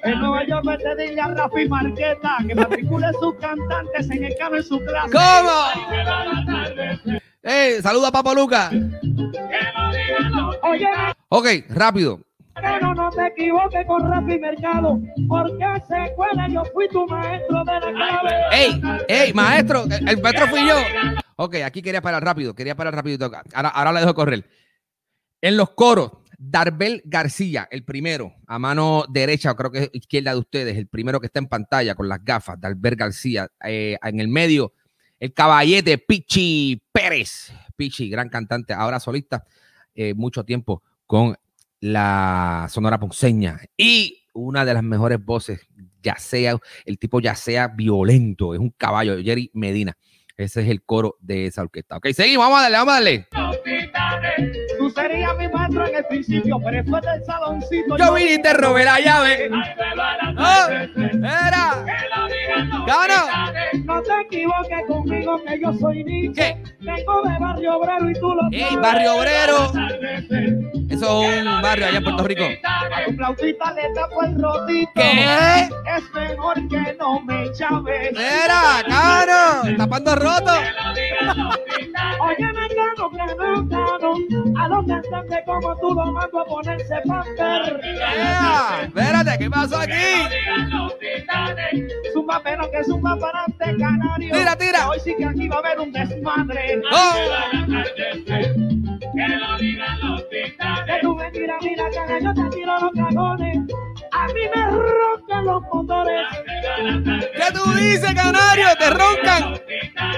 En 0.02 0.18
Nueva 0.18 0.44
York 0.46 0.64
me 0.64 0.76
te 0.76 0.96
dile 0.96 1.20
a 1.20 1.28
Rafi 1.28 1.68
Marqueta 1.68 2.38
que 2.46 2.54
matricule 2.54 3.06
sus 3.20 3.34
cantantes 3.36 4.10
en 4.10 4.24
el 4.24 4.36
cano 4.36 4.56
en 4.56 4.64
su 4.64 4.78
clase. 4.80 5.10
¿Cómo? 5.12 7.20
Eh, 7.42 7.78
saluda 7.82 8.08
a 8.08 8.12
Papo 8.12 8.34
Luca. 8.34 8.70
Oye, 10.62 10.88
Ok, 11.28 11.46
rápido. 11.68 12.20
No, 12.80 12.94
no 12.94 13.10
te 13.10 13.26
equivoques 13.26 13.86
con 13.86 14.10
Rafi 14.10 14.38
Mercado, 14.38 15.00
porque 15.28 15.64
se 15.88 16.04
escuela 16.04 16.48
yo 16.48 16.64
fui 16.72 16.88
tu 16.88 17.06
maestro 17.06 17.64
de 17.64 17.72
la 17.72 17.92
clave. 17.92 18.30
¡Ey! 18.52 18.82
¡Ey, 19.08 19.32
maestro! 19.32 19.84
El, 19.84 20.08
el 20.08 20.22
maestro 20.22 20.46
fui 20.48 20.66
yo. 20.66 20.76
Ok, 21.36 21.56
aquí 21.64 21.82
quería 21.82 22.02
parar 22.02 22.22
rápido, 22.24 22.54
quería 22.54 22.74
parar 22.74 22.94
rápido. 22.94 23.30
Ahora, 23.54 23.68
ahora 23.70 23.92
la 23.92 24.00
dejo 24.00 24.14
correr. 24.14 24.44
En 25.40 25.56
los 25.56 25.70
coros, 25.70 26.12
Darbel 26.36 27.02
García, 27.04 27.68
el 27.70 27.84
primero, 27.84 28.34
a 28.46 28.58
mano 28.58 29.04
derecha, 29.08 29.50
o 29.50 29.56
creo 29.56 29.70
que 29.70 29.78
es 29.78 29.90
izquierda 29.92 30.32
de 30.32 30.38
ustedes, 30.38 30.76
el 30.76 30.86
primero 30.86 31.20
que 31.20 31.26
está 31.26 31.38
en 31.38 31.48
pantalla 31.48 31.94
con 31.94 32.08
las 32.08 32.24
gafas, 32.24 32.60
Darbel 32.60 32.96
García. 32.96 33.48
Eh, 33.64 33.96
en 34.02 34.20
el 34.20 34.28
medio, 34.28 34.72
el 35.18 35.32
caballete 35.32 35.98
Pichi 35.98 36.82
Pérez. 36.92 37.52
Pichi, 37.76 38.10
gran 38.10 38.28
cantante, 38.28 38.74
ahora 38.74 39.00
solista, 39.00 39.44
eh, 39.94 40.14
mucho 40.14 40.44
tiempo 40.44 40.82
con 41.06 41.36
la 41.80 42.68
Sonora 42.70 42.98
Ponceña. 42.98 43.60
Y 43.76 44.26
una 44.32 44.64
de 44.64 44.74
las 44.74 44.82
mejores 44.82 45.22
voces, 45.24 45.66
ya 46.02 46.16
sea, 46.16 46.56
el 46.84 46.98
tipo 46.98 47.20
ya 47.20 47.34
sea 47.34 47.68
violento, 47.68 48.54
es 48.54 48.60
un 48.60 48.70
caballo, 48.70 49.16
Jerry 49.22 49.50
Medina. 49.54 49.96
Ese 50.36 50.62
es 50.62 50.68
el 50.68 50.82
coro 50.82 51.16
de 51.20 51.46
esa 51.46 51.62
orquesta. 51.62 51.96
Ok, 51.96 52.08
seguimos, 52.12 52.46
vamos 52.46 52.60
a 52.60 52.62
darle, 52.62 52.76
vamos 52.78 52.92
a 52.92 52.94
darle. 52.94 54.59
Tú 54.90 55.00
serías 55.00 55.36
mi 55.38 55.46
maestro 55.46 55.86
en 55.86 55.94
el 55.94 56.04
principio, 56.06 56.58
pero 56.64 56.82
después 56.82 57.02
del 57.02 57.24
saloncito. 57.24 57.96
Yo 57.96 58.12
vine 58.14 58.32
y 58.34 58.42
te 58.42 58.52
robé 58.54 58.84
la 58.84 58.98
llave. 58.98 59.48
¡Oh! 60.36 60.68
¡Era! 60.68 61.84
¡Gano! 62.86 63.24
No 63.84 64.02
te 64.02 64.20
equivoques 64.22 64.86
conmigo 64.88 65.40
que 65.44 65.60
yo 65.60 65.72
soy 65.74 66.02
Nietzsche. 66.02 66.56
¿Qué? 66.56 66.62
Vengo 66.80 67.22
de 67.22 67.38
Barrio 67.38 67.76
Obrero 67.76 68.10
y 68.10 68.14
tú 68.14 68.34
lo 68.34 68.42
¡Ey. 68.50 68.76
Barrio 68.82 69.16
Obrero! 69.16 69.72
Eso 70.88 71.22
es 71.22 71.46
un 71.46 71.62
barrio 71.62 71.86
allá 71.86 71.98
en 71.98 72.04
Puerto 72.04 72.24
Rico. 72.24 72.44
A 72.64 73.04
tu 73.04 73.12
flautita 73.14 73.72
le 73.74 73.94
tapo 73.94 74.24
el 74.24 74.42
rotito. 74.42 74.90
¿Qué? 74.96 75.68
Es 75.96 76.12
mejor 76.14 76.68
que 76.68 76.96
no 76.98 77.20
me 77.20 77.46
llames. 77.54 78.10
¡Era! 78.18 78.82
¡Cano! 78.88 79.76
¡Tapando 79.76 80.16
roto! 80.16 80.52
Los 85.10 85.24
como 85.44 85.76
tú 85.76 85.92
lo 85.92 86.12
mando 86.12 86.40
a 86.40 86.44
ponerse. 86.44 86.94
Espérate, 88.82 89.38
¿qué 89.38 89.50
pasó 89.50 89.80
aquí? 89.80 89.92
Zumba 92.12 92.40
menos 92.40 92.68
que 92.68 92.84
zumba 92.84 93.16
para 93.18 93.44
este 93.48 93.76
canario. 93.76 94.32
Tira, 94.32 94.56
tira. 94.56 94.88
Hoy 94.88 95.00
sí 95.00 95.14
que 95.16 95.24
aquí 95.24 95.48
va 95.48 95.56
a 95.56 95.58
haber 95.58 95.80
un 95.80 95.92
desmadre. 95.92 96.80
¡Oh! 96.92 97.14
Que 100.86 100.98
tú 101.02 101.16
me 101.16 101.30
tiras, 101.30 101.58
mira, 101.62 101.84
cara, 101.92 102.20
yo 102.20 102.34
te 102.34 102.56
tiro 102.56 102.78
los 102.78 102.92
cagones. 102.92 103.58
A 104.12 104.26
mí 104.28 104.40
me 104.54 104.70
roncan 104.70 105.44
los 105.44 105.62
motores. 105.72 106.26
¿Qué 107.34 107.52
tú 107.52 107.72
dices, 107.72 108.14
canario? 108.14 108.68
¿Te 108.78 108.90
roncan? 108.90 109.54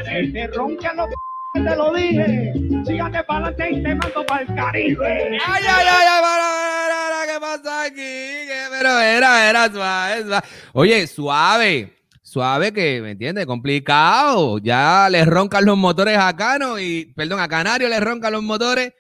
Que 0.05 0.31
te 0.33 0.47
roncan 0.49 0.97
los 0.97 1.09
te 1.53 1.77
lo 1.77 1.93
dije. 1.93 2.53
Sígate 2.87 3.23
para 3.25 3.47
adelante 3.47 3.71
y 3.71 3.83
te 3.83 3.95
mando 3.95 4.27
para 4.27 4.43
el 4.43 4.55
Caribe. 4.55 5.39
¡Ay, 5.47 5.65
ay, 5.69 5.87
ay! 5.89 6.07
ay 6.09 6.23
para, 6.23 7.33
¿Qué 7.33 7.41
pasa 7.41 7.83
aquí? 7.85 8.71
Pero 8.71 9.01
era, 9.01 9.49
era 9.49 9.71
suave, 9.71 10.23
suave. 10.25 10.47
Oye, 10.73 11.07
suave. 11.07 11.99
Suave 12.23 12.73
que, 12.73 13.01
¿me 13.03 13.11
entiendes? 13.11 13.47
Complicado. 13.47 14.59
Ya 14.59 15.09
le 15.11 15.25
roncan 15.25 15.65
los 15.65 15.77
motores 15.77 16.17
a 16.19 16.35
Cano 16.35 16.79
y, 16.79 17.13
perdón, 17.15 17.41
a 17.41 17.49
Canario 17.49 17.89
le 17.89 18.01
roncan 18.01 18.33
los 18.33 18.43
motores 18.43 18.93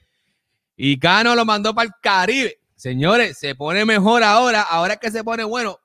y 0.76 0.98
Cano 0.98 1.34
lo 1.34 1.44
mandó 1.44 1.74
para 1.74 1.86
el 1.86 1.94
Caribe. 2.00 2.58
Señores, 2.76 3.38
se 3.38 3.54
pone 3.54 3.84
mejor 3.84 4.22
ahora. 4.22 4.62
Ahora 4.62 4.94
es 4.94 5.00
que 5.00 5.10
se 5.10 5.24
pone 5.24 5.44
bueno. 5.44 5.78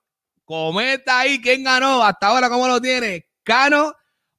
Comenta 0.43 1.19
ahí 1.19 1.39
quién 1.41 1.63
ganó. 1.63 2.03
Hasta 2.03 2.27
ahora, 2.27 2.49
¿cómo 2.49 2.67
lo 2.67 2.81
tiene? 2.81 3.25
¿Cano 3.43 3.93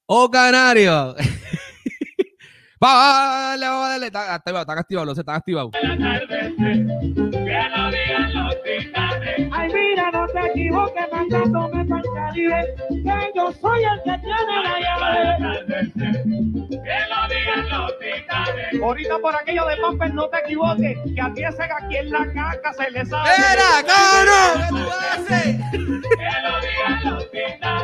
o 0.07 0.31
Canario? 0.31 1.15
Va, 2.81 2.95
va, 2.95 2.95
va, 2.95 3.41
dale, 3.51 3.67
vamos 3.67 3.87
a 3.87 3.89
darle. 3.91 4.07
Está 4.07 4.35
activado, 4.35 4.63
está 4.63 4.73
activado, 4.81 5.07
lo 5.07 5.15
sé, 5.15 5.21
está 5.23 5.35
activado. 5.35 5.71
Ay, 9.51 9.69
mira, 9.75 10.11
no 10.13 10.27
te 10.29 10.47
equivoques 10.47 11.07
mandándome 11.13 11.85
para 11.87 12.01
el 12.01 12.15
Caribe. 12.15 12.75
Que 12.89 13.33
yo 13.35 13.53
soy 13.61 13.83
el 13.83 14.03
que 14.05 14.19
tiene 14.19 14.63
la 14.63 14.81
llave. 14.81 15.93
Ahorita 18.83 19.19
por 19.19 19.35
aquello 19.35 19.67
de 19.67 19.77
Pamper, 19.77 20.15
no 20.15 20.29
te 20.29 20.39
equivoques. 20.39 20.99
Que 21.15 21.21
a 21.21 21.33
ti 21.33 21.45
ese 21.45 21.63
aquí 21.65 21.97
en 21.97 22.11
la 22.11 22.33
caca 22.33 22.73
se 22.73 22.91
le 22.91 23.05
sabe. 23.07 23.29
¡Era, 23.53 23.83
Cano! 23.87 24.41
¿Qué 24.57 24.69
tú 24.69 24.79
haces? 25.13 25.57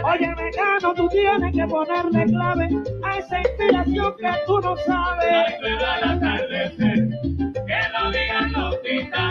Oye, 0.04 0.28
mecano, 0.37 0.95
tú 0.95 1.09
tienes 1.09 1.54
que 1.54 1.66
ponerle 1.66 2.26
clave 2.26 2.69
a 3.04 3.19
esa 3.19 3.38
inspiración 3.40 4.14
que 4.19 4.33
tú 4.47 4.61
no 4.61 4.76
sabes. 4.87 5.54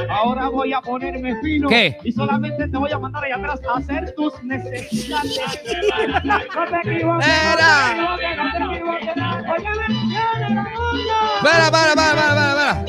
Ahora 0.09 0.49
voy 0.49 0.73
a 0.73 0.81
ponerme 0.81 1.35
fino. 1.41 1.69
¿Qué? 1.69 1.97
Y 2.03 2.11
solamente 2.11 2.67
te 2.67 2.77
voy 2.77 2.91
a 2.91 2.99
mandar 2.99 3.23
allá 3.23 3.35
atrás 3.35 3.61
a 3.67 3.77
hacer 3.77 4.13
tus 4.15 4.43
necesidades. 4.43 5.39
no 6.25 6.65
te 6.65 6.89
equivoques. 6.89 7.27
Era. 7.27 7.95
No 7.95 8.17
te 8.17 8.25
equivoques, 8.25 8.37
no 8.37 8.51
te 8.51 8.57
equivoques. 8.75 9.53
Oye, 9.53 9.69
para, 11.41 11.71
para, 11.71 11.95
para, 11.95 12.15
para, 12.15 12.55
para. 12.55 12.85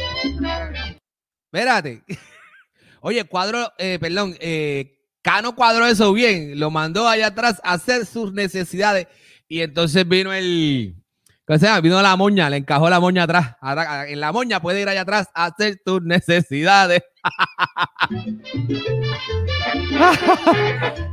Espérate. 1.53 2.03
Oye, 3.01 3.25
cuadro, 3.25 3.73
eh, 3.79 3.99
perdón, 4.01 4.37
eh, 4.41 4.99
Cano 5.23 5.55
cuadró 5.55 5.87
eso 5.87 6.13
bien. 6.13 6.59
Lo 6.59 6.71
mandó 6.71 7.09
allá 7.09 7.29
atrás 7.29 7.61
a 7.65 7.75
hacer 7.75 8.07
sus 8.07 8.33
necesidades. 8.33 9.07
Y 9.49 9.61
entonces 9.61 10.07
vino 10.07 10.33
el. 10.33 10.97
¿Cómo 11.47 11.59
se 11.59 11.67
llama? 11.67 11.81
Vino 11.83 12.01
la 12.01 12.17
moña, 12.17 12.49
le 12.49 12.57
encajó 12.57 12.89
la 12.89 13.01
moña 13.01 13.25
atrás. 13.25 13.57
En 14.09 14.19
la 14.19 14.33
moña 14.33 14.61
puede 14.61 14.81
ir 14.81 14.89
allá 14.89 15.03
atrás 15.03 15.29
a 15.35 15.45
hacer 15.47 15.79
tus 15.85 16.01
necesidades. 16.03 17.03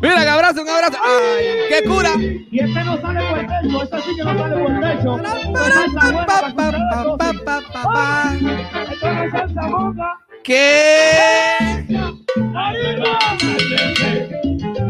Mira, 0.01 0.23
que 0.23 0.29
abrazo, 0.29 0.61
un 0.61 0.69
abrazo. 0.69 0.97
¡Ay, 1.03 1.45
qué 1.69 1.83
cura! 1.87 2.11
Y 2.17 2.59
este 2.59 2.83
no 2.83 3.01
sale 3.01 3.19
por 3.29 3.39
el 3.39 3.47
techo, 3.47 3.83
este 3.83 4.01
sí 4.01 4.15
que 4.15 4.23
no 4.23 4.39
sale 4.39 4.55
por 4.63 4.71
el 4.71 4.79
techo. 4.79 5.17
Para 12.43 12.81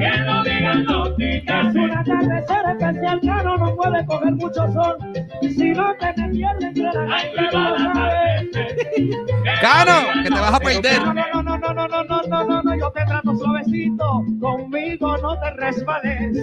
que. 0.01 0.07
Ay, 0.07 0.21
no 0.21 0.43
es 0.43 0.47
salsa 0.47 0.97
boca. 0.97 1.15
¿Qué? 1.17 1.45
¡Arriba! 1.47 1.61
Es 1.61 1.75
un 1.75 1.91
atardecer 1.91 2.65
especial, 2.71 3.19
Cano 3.21 3.57
no 3.57 3.75
puede 3.75 4.05
coger 4.05 4.31
mucho 4.33 4.71
sol. 4.73 4.97
Si 5.41 5.71
no 5.71 5.93
te 5.95 6.13
me 6.17 6.29
pierdes 6.29 6.63
entre 6.63 6.83
la 6.83 7.19
sabes. 7.93 8.49
Cano, 9.61 10.23
que 10.23 10.29
te 10.29 10.39
vas 10.39 10.53
a 10.53 10.59
perder. 10.59 11.03
No, 11.03 11.13
no, 11.13 11.43
no, 11.43 11.57
no, 11.57 11.73
no, 11.73 11.87
no, 11.87 12.03
no, 12.03 12.21
no, 12.23 12.43
no, 12.45 12.63
no, 12.63 12.75
yo 12.75 12.91
te 12.91 13.05
trato 13.05 13.35
suavecito. 13.35 14.23
Conmigo 14.39 15.17
no 15.17 15.39
te 15.39 15.51
resbales. 15.51 16.37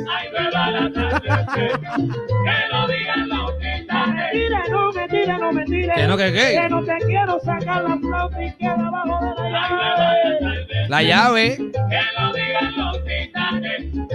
Me 4.14 4.30
tire, 4.32 4.58
no 4.70 4.92
me 4.92 5.08
tire, 5.08 5.38
no 5.38 5.52
me 5.52 5.64
tire. 5.64 5.94
¿Que 5.94 6.06
no, 6.06 6.16
que 6.16 6.32
qué? 6.32 6.58
Que 6.60 6.68
no 6.68 6.84
te 6.84 6.96
quiero 7.06 7.40
sacar 7.40 7.84
la 7.84 7.98
flauta 7.98 8.44
y 8.44 8.52
queda 8.52 8.86
abajo 8.86 9.42
de 9.42 9.50
la 9.50 9.60
llave. 9.60 10.88
La 10.88 11.02
llave. 11.02 11.58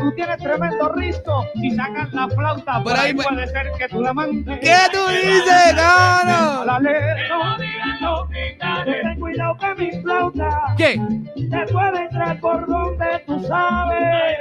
Tú 0.03 0.11
tienes 0.15 0.37
tremendo 0.37 0.89
risco. 0.89 1.45
Si 1.55 1.71
sacas 1.71 2.11
la 2.11 2.27
flauta, 2.27 2.73
por 2.73 2.83
Por 2.83 2.93
ahí 2.93 3.07
ahí 3.07 3.13
me- 3.13 3.23
puede 3.23 3.47
ser 3.47 3.71
que 3.77 3.87
tú 3.87 4.01
la 4.01 4.13
mandes. 4.13 4.59
¿Qué 4.59 4.75
tú 4.91 5.07
dices, 5.07 5.73
Cano? 5.75 6.65
La 6.65 6.79
no, 8.01 8.27
ten 8.83 9.19
cuidado 9.19 9.57
que 9.57 9.75
mi 9.75 10.01
flauta 10.01 10.49
¿Qué? 10.77 10.99
te 11.49 11.71
puede 11.71 12.01
entrar 12.03 12.39
por 12.41 12.67
donde 12.67 13.23
tú 13.25 13.41
sabes. 13.47 14.37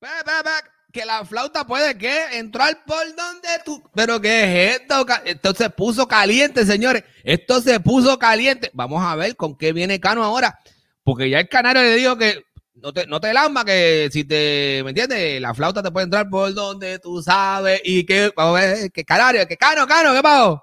Ve, 0.00 0.08
ve, 0.26 0.32
ve. 0.44 0.50
que 0.92 1.04
la 1.04 1.24
flauta 1.24 1.64
puede 1.64 1.96
¿qué? 1.96 2.36
entrar 2.36 2.76
por 2.84 3.06
donde 3.14 3.48
tú. 3.64 3.80
Pero 3.94 4.20
¿qué 4.20 4.72
es 4.72 4.80
esto? 4.80 5.06
Esto 5.24 5.54
se 5.54 5.70
puso 5.70 6.08
caliente, 6.08 6.66
señores. 6.66 7.04
Esto 7.22 7.60
se 7.60 7.78
puso 7.78 8.18
caliente. 8.18 8.70
Vamos 8.74 9.00
a 9.04 9.14
ver 9.14 9.36
con 9.36 9.56
qué 9.56 9.72
viene 9.72 10.00
Cano 10.00 10.24
ahora. 10.24 10.58
Porque 11.04 11.30
ya 11.30 11.38
el 11.38 11.48
canario 11.48 11.82
le 11.82 11.94
dijo 11.94 12.18
que 12.18 12.42
no 12.82 12.92
te, 12.92 13.06
no 13.06 13.20
te 13.20 13.32
lamba, 13.32 13.64
que 13.64 14.08
si 14.12 14.24
te, 14.24 14.82
¿me 14.84 14.90
entiendes? 14.90 15.40
La 15.40 15.54
flauta 15.54 15.82
te 15.82 15.90
puede 15.90 16.04
entrar 16.04 16.28
por 16.28 16.52
donde 16.54 16.98
tú 16.98 17.22
sabes. 17.22 17.80
Y 17.84 18.04
que, 18.04 18.30
vamos 18.36 18.58
a 18.58 18.62
ver, 18.62 18.92
que 18.92 19.04
canario, 19.04 19.46
que 19.46 19.56
Cano, 19.56 19.86
Cano, 19.86 20.14
¿qué 20.14 20.22
pasó? 20.22 20.62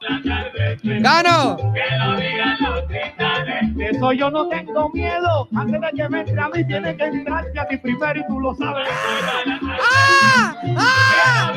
Cano. 1.03 1.57
De 3.75 3.89
eso 3.89 4.13
yo 4.13 4.29
no 4.29 4.47
tengo 4.47 4.89
miedo. 4.89 5.49
Antes 5.55 5.81
de 5.81 5.87
que 5.95 6.09
me 6.09 6.19
entre 6.21 6.41
a 6.41 6.49
mí, 6.49 6.65
tiene 6.65 6.95
que 6.95 7.03
entrarte 7.03 7.59
a 7.59 7.67
ti 7.67 7.77
primero 7.77 8.19
y 8.19 8.27
tú 8.27 8.39
lo 8.39 8.55
sabes. 8.55 8.87
¡Ah! 9.81 10.55
¡Ah! 10.77 11.53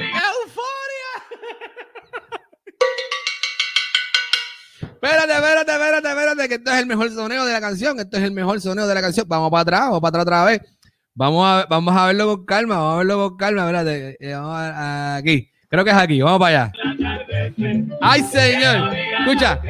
Espérate, 5.11 5.33
espérate, 5.33 5.73
espérate, 5.73 6.09
espérate, 6.09 6.49
que 6.49 6.55
esto 6.57 6.71
es 6.73 6.79
el 6.79 6.87
mejor 6.87 7.11
soneo 7.11 7.45
de 7.47 7.53
la 7.53 7.61
canción. 7.61 7.99
Esto 7.99 8.17
es 8.19 8.23
el 8.25 8.33
mejor 8.33 8.61
soneo 8.61 8.87
de 8.87 8.95
la 8.95 9.01
canción. 9.01 9.27
Vamos 9.29 9.51
para 9.51 9.63
atrás, 9.63 9.81
vamos 9.83 10.01
para 10.01 10.09
atrás 10.09 10.23
otra 10.23 10.45
vez. 10.45 10.61
Vamos 11.15 11.47
a, 11.47 11.67
vamos 11.69 11.97
a 11.97 12.07
verlo 12.07 12.27
con 12.37 12.45
calma, 12.45 12.77
vamos 12.77 12.95
a 12.95 12.97
verlo 12.99 13.29
con 13.31 13.37
calma. 13.39 13.63
Espérate, 13.63 14.17
eh, 14.21 14.35
vamos 14.35 14.57
a- 14.57 15.17
aquí. 15.17 15.51
Creo 15.71 15.85
que 15.85 15.91
es 15.91 15.97
aquí, 15.97 16.21
vamos 16.23 16.39
para 16.41 16.63
allá. 16.65 16.73
¡Ay, 18.01 18.23
señor! 18.23 18.91
Escucha. 19.21 19.61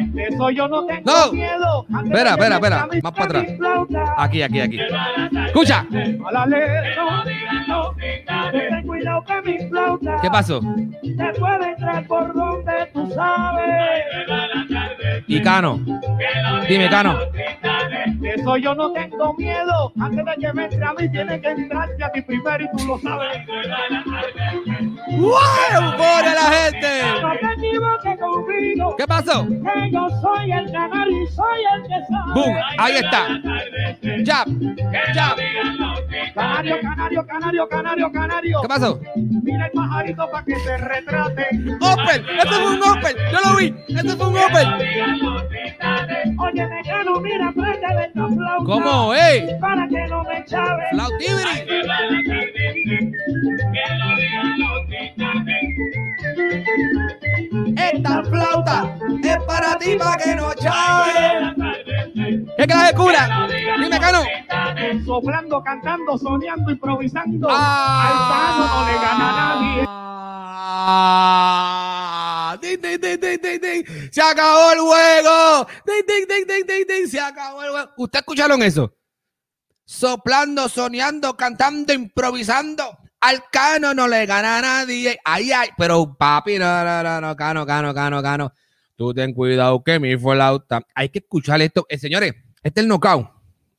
De 0.00 0.22
eso 0.24 0.50
yo 0.50 0.68
no 0.68 0.86
tengo 0.86 1.02
No. 1.04 1.32
miedo. 1.32 1.86
Espera, 2.04 2.30
espera, 2.30 2.54
espera. 2.56 2.88
Más 3.02 3.12
para 3.12 3.24
atrás. 3.24 3.46
Aquí, 4.18 4.42
aquí, 4.42 4.60
aquí. 4.60 4.80
Escucha. 5.46 5.86
¿Qué 10.22 10.30
pasó? 10.30 10.60
te 10.60 11.38
puede 11.38 11.68
entrar 11.70 12.06
por 12.06 12.34
donde 12.34 12.86
tú 12.92 13.10
sabes. 13.14 14.04
Y 15.26 15.40
Cano. 15.42 15.80
Dime, 16.68 16.88
Cano. 16.90 17.18
De 18.20 18.34
eso 18.34 18.56
yo 18.56 18.74
no 18.74 18.92
tengo 18.92 19.34
miedo. 19.34 19.92
Antes 20.00 20.24
de 20.24 20.34
que 20.40 20.52
me 20.52 20.64
entre 20.64 20.84
a 20.84 20.92
mí, 20.94 21.08
tiene 21.10 21.40
que 21.40 21.48
entrarte 21.48 22.04
a 22.04 22.12
ti 22.12 22.22
primero 22.22 22.64
y 22.64 22.76
tú 22.76 22.86
lo 22.86 22.98
sabes. 22.98 23.38
¡Wow! 25.10 25.38
¡Euforia 25.72 26.34
la 26.34 26.50
gente! 26.50 26.71
¿Qué 28.96 29.06
pasó? 29.06 29.46
Que 29.46 29.90
yo 29.90 30.08
soy 30.20 30.52
el 30.52 30.70
canario 30.72 31.22
y 31.22 31.26
soy 31.28 31.60
el 31.74 31.82
que 31.82 32.04
sabe. 32.08 32.32
¡Boom! 32.34 32.56
Ahí 32.78 32.96
está. 32.96 33.26
Jab. 34.24 34.48
Jab. 35.14 35.36
Canario, 36.34 36.80
canario, 36.80 37.26
canario, 37.26 37.68
canario, 37.68 38.12
canario. 38.12 38.60
¿Qué 38.62 38.68
pasó? 38.68 39.00
Mira 39.16 39.66
el 39.66 39.72
pajarito 39.72 40.30
para 40.30 40.44
que 40.44 40.56
se 40.56 40.76
retrate. 40.78 41.46
Open, 41.80 42.24
esto 42.38 42.54
fue 42.54 42.70
un 42.72 42.82
Open, 42.82 43.16
yo 43.32 43.38
lo 43.50 43.56
vi, 43.56 43.74
esto 43.88 44.16
fue 44.16 44.28
un 44.28 44.38
Open. 44.38 44.68
Oye, 46.38 46.66
mecano, 46.66 47.20
mira, 47.20 47.52
préndele 47.52 48.04
esta 48.06 48.28
flauta. 48.28 48.64
¿Cómo, 48.64 49.14
ey? 49.14 49.58
Para 49.60 49.88
que 49.88 50.06
no 50.08 50.22
me 50.24 50.44
chave. 50.44 50.84
Flautivity. 50.90 51.72
Esta 57.76 58.22
flauta 58.24 58.96
es 59.22 59.42
para 59.44 59.78
ti, 59.78 59.96
para 59.96 60.16
que 60.16 60.34
no 60.34 60.54
chave. 60.54 61.54
¿Qué 62.56 62.66
clase 62.66 62.86
de 62.86 62.94
cura? 62.94 63.48
Dime, 63.80 64.00
Cano. 64.00 64.22
Soplando, 65.04 65.62
cantando, 65.62 66.18
soñando, 66.18 66.70
improvisando. 66.70 67.48
Ah. 67.50 68.08
Al 68.08 68.58
no 68.58 68.86
le 68.86 68.94
gana 68.94 69.28
a 69.28 69.32
nadie. 69.36 69.84
Ah, 70.84 72.56
ding, 72.60 72.80
ding, 72.80 72.98
ding, 73.00 73.20
ding, 73.20 73.38
ding, 73.40 73.60
ding. 73.60 73.84
Se 74.10 74.22
acabó 74.22 74.72
el 74.72 74.80
juego. 74.80 75.66
Ding, 75.86 76.04
ding, 76.06 76.26
ding, 76.28 76.46
ding, 76.46 76.66
ding, 76.66 76.86
ding. 76.86 77.06
Se 77.08 77.20
acabó 77.20 77.62
el 77.62 77.70
juego. 77.70 77.90
¿Usted 77.96 78.18
escucharon 78.18 78.62
eso? 78.62 78.92
Soplando, 79.84 80.68
soñando, 80.68 81.36
cantando, 81.36 81.92
improvisando. 81.92 82.91
Al 83.22 83.44
Cano 83.52 83.94
no 83.94 84.08
le 84.08 84.26
gana 84.26 84.58
a 84.58 84.60
nadie. 84.60 85.16
Ay, 85.24 85.52
ay. 85.52 85.68
Pero 85.78 86.12
papi, 86.18 86.58
no, 86.58 86.84
no, 86.84 87.02
no, 87.04 87.20
no, 87.20 87.36
Cano, 87.36 87.64
Cano, 87.64 87.94
Cano, 87.94 88.20
Cano. 88.20 88.52
Tú 88.96 89.14
ten 89.14 89.32
cuidado 89.32 89.82
que 89.82 90.00
mi 90.00 90.16
fue 90.16 90.34
la 90.34 90.60
Hay 90.94 91.08
que 91.08 91.20
escuchar 91.20 91.62
esto. 91.62 91.86
Eh, 91.88 91.98
señores, 91.98 92.32
este 92.64 92.80
es 92.80 92.84
el 92.84 92.88
knockout. 92.88 93.28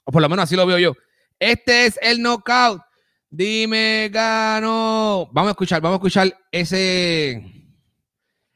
O 0.06 0.12
por 0.12 0.22
lo 0.22 0.30
menos 0.30 0.44
así 0.44 0.56
lo 0.56 0.66
veo 0.66 0.80
yo. 0.80 0.94
Este 1.38 1.86
es 1.86 2.00
el 2.02 2.22
knockout. 2.22 2.82
Dime, 3.30 4.10
Cano. 4.14 5.30
Vamos 5.34 5.50
a 5.50 5.52
escuchar, 5.52 5.82
vamos 5.82 5.96
a 5.96 6.00
escuchar 6.00 6.34
ese. 6.50 7.44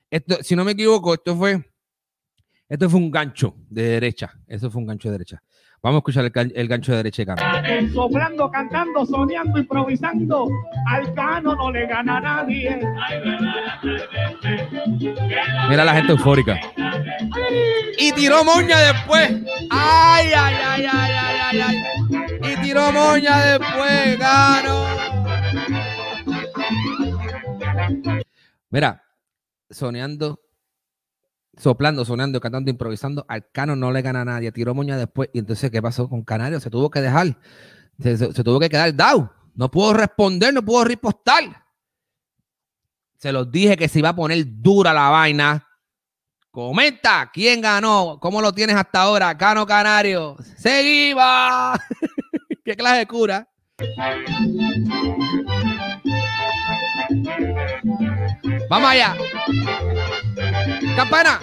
Esto, 0.09 0.37
si 0.41 0.55
no 0.55 0.63
me 0.63 0.71
equivoco, 0.71 1.13
esto 1.13 1.35
fue. 1.35 1.69
Esto 2.69 2.89
fue 2.89 2.99
un 3.01 3.11
gancho 3.11 3.55
de 3.69 3.83
derecha. 3.83 4.39
Eso 4.47 4.71
fue 4.71 4.79
un 4.79 4.87
gancho 4.87 5.09
de 5.09 5.13
derecha. 5.13 5.43
Vamos 5.83 5.97
a 5.97 5.99
escuchar 5.99 6.25
el, 6.25 6.53
el 6.55 6.67
gancho 6.67 6.91
de 6.91 6.97
derecha 6.97 7.21
de 7.21 7.25
Cano. 7.27 7.93
Soplando, 7.93 8.49
cantando, 8.49 9.05
soñando, 9.05 9.59
improvisando. 9.59 10.49
Al 10.87 11.13
Cano 11.13 11.55
no 11.55 11.71
le 11.71 11.85
gana 11.85 12.17
a 12.17 12.19
nadie. 12.19 12.79
Mira 15.69 15.85
la 15.85 15.93
gente 15.93 16.13
eufórica. 16.13 16.59
Y 17.99 18.11
tiró 18.13 18.43
moña 18.43 18.79
después. 18.79 19.29
Ay, 19.69 20.31
ay, 20.35 20.55
ay, 20.65 20.85
ay, 20.91 21.11
ay, 21.13 21.37
ay, 21.41 21.61
ay. 21.61 22.51
Y 22.53 22.55
tiró 22.61 22.91
moña 22.91 23.37
después, 23.45 24.17
Cano. 24.17 24.83
Mira, 28.71 29.03
soñando, 29.69 30.41
soplando, 31.57 32.05
sonando, 32.05 32.39
cantando, 32.39 32.69
improvisando, 32.71 33.25
al 33.27 33.49
Cano 33.51 33.75
no 33.75 33.91
le 33.91 34.01
gana 34.01 34.21
a 34.21 34.25
nadie. 34.25 34.51
Tiró 34.51 34.73
moña 34.73 34.97
después. 34.97 35.29
Y 35.33 35.39
entonces, 35.39 35.69
¿qué 35.71 35.81
pasó 35.81 36.07
con 36.09 36.23
Canario? 36.23 36.59
Se 36.59 36.69
tuvo 36.69 36.89
que 36.89 37.01
dejar. 37.01 37.37
Se, 37.99 38.17
se- 38.17 38.43
tuvo 38.43 38.59
que 38.59 38.69
quedar 38.69 38.93
down. 38.95 39.29
No 39.55 39.69
pudo 39.71 39.93
responder, 39.93 40.53
no 40.53 40.63
pudo 40.63 40.83
ripostar. 40.83 41.65
Se 43.17 43.31
los 43.31 43.51
dije 43.51 43.75
que 43.75 43.87
se 43.87 43.99
iba 43.99 44.09
a 44.09 44.15
poner 44.15 44.43
dura 44.47 44.93
la 44.93 45.09
vaina. 45.09 45.63
Comenta 46.51 47.29
quién 47.33 47.61
ganó, 47.61 48.19
cómo 48.21 48.41
lo 48.41 48.51
tienes 48.53 48.75
hasta 48.75 49.01
ahora, 49.01 49.35
Cano 49.37 49.65
Canario. 49.65 50.35
Seguimos. 50.57 51.23
¿Qué 52.63 52.75
clase 52.75 52.97
de 52.99 53.07
cura? 53.07 53.47
Vamos 58.69 58.89
allá. 58.89 59.15
Campana. 60.95 61.39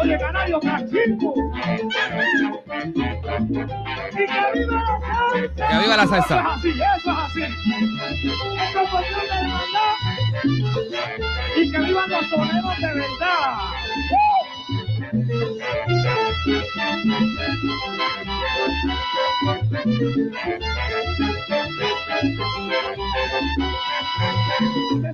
Oye, 0.00 0.18
canario, 0.18 0.60
cachico. 0.60 1.34
Y 4.12 4.26
que 4.26 4.48
viva 4.54 4.76
la 4.76 4.96
salsa. 4.96 5.58
Que 5.68 5.78
viva 5.78 5.96
la 5.96 6.06
salsa. 6.06 6.38
Eso 6.38 6.38
es 6.38 6.46
así, 6.46 6.70
eso 6.70 7.10
es 7.10 7.18
así. 7.18 7.42
Esto 7.42 8.80
es 8.80 8.90
cuestión 8.90 9.20
de 9.20 9.34
hermandad. 9.34 9.94
Y 11.56 11.58
que 11.70 11.78
vivan 11.78 12.10
los 12.10 12.24
soneros 12.28 12.76
de 12.78 12.94
verdad. 12.94 13.58
Que 22.18 22.26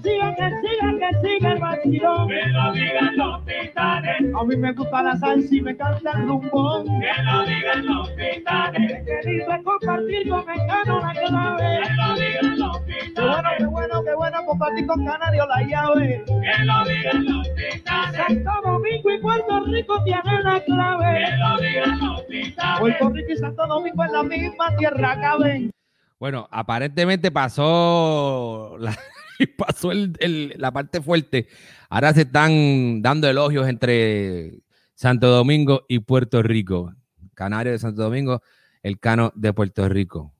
siga, 0.00 0.34
que 0.36 0.48
siga, 0.62 0.88
que 0.98 1.10
siga 1.20 1.52
el 1.52 1.58
vacilón. 1.60 2.28
Que 2.28 2.46
lo 2.46 2.72
digan 2.72 3.16
los 3.16 3.44
titanes. 3.44 4.34
A 4.34 4.44
mí 4.44 4.56
me 4.56 4.72
gusta 4.72 5.02
la 5.02 5.16
salsa 5.18 5.54
y 5.54 5.60
me 5.60 5.76
canta 5.76 6.12
el 6.12 6.26
rumbón. 6.26 6.86
Que 7.00 7.22
lo 7.22 7.44
digan 7.44 7.84
los 7.84 8.16
titanes. 8.16 9.04
Lindo 9.26 9.52
es 9.52 9.62
compartir 9.64 10.28
con 10.30 10.46
Mecano 10.46 11.00
la 11.00 11.12
clave. 11.12 11.80
Que 11.82 11.92
lo 11.92 12.14
digan 12.14 12.58
los 12.58 12.84
titanes. 12.86 13.14
Qué 13.14 13.22
bueno, 13.22 13.48
qué 13.58 13.66
bueno, 13.66 14.02
qué 14.04 14.14
bueno 14.14 14.38
compartir 14.46 14.86
con 14.86 15.04
Canario 15.04 15.46
la 15.46 15.62
llave. 15.62 16.24
Que 16.26 16.64
lo 16.64 16.84
digan 16.86 17.24
los 17.26 17.54
titanes. 17.54 18.16
Santo 18.16 18.50
Domingo 18.64 19.10
y 19.12 19.18
Puerto 19.18 19.60
Rico 19.66 20.02
tienen 20.04 20.42
la 20.42 20.58
clave. 20.60 21.22
Que 21.22 21.36
lo 21.36 21.58
digan 21.58 21.98
los 22.00 22.26
titanes. 22.28 22.80
Puerto 22.80 23.10
Rico 23.10 23.30
y 23.30 23.36
Santo 23.36 23.66
Domingo 23.66 24.04
en 24.04 24.12
la 24.12 24.22
misma 24.22 24.76
tierra 24.78 25.20
caben. 25.20 25.70
Bueno, 26.18 26.48
aparentemente 26.50 27.30
pasó 27.30 28.76
la, 28.78 28.96
pasó 29.58 29.92
el- 29.92 30.16
el- 30.20 30.54
la 30.56 30.72
parte 30.72 31.00
fuerte. 31.00 31.48
Ahora 31.88 32.12
se 32.12 32.22
están 32.22 33.02
dando 33.02 33.28
elogios 33.28 33.68
entre 33.68 34.60
Santo 34.94 35.28
Domingo 35.28 35.84
y 35.88 35.98
Puerto 36.00 36.42
Rico. 36.42 36.92
Canario 37.34 37.72
de 37.72 37.78
Santo 37.78 38.02
Domingo, 38.02 38.42
el 38.82 38.98
Cano 39.00 39.32
de 39.34 39.52
Puerto 39.52 39.88
Rico. 39.88 40.32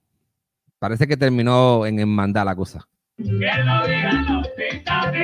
Parece 0.79 1.07
que 1.07 1.17
terminó 1.17 1.85
en 1.85 1.99
hermandad 1.99 2.45
la 2.45 2.55
cosa. 2.55 2.87
Que 3.17 3.23
lo 3.23 3.87
digan 3.87 4.25
los 4.27 4.47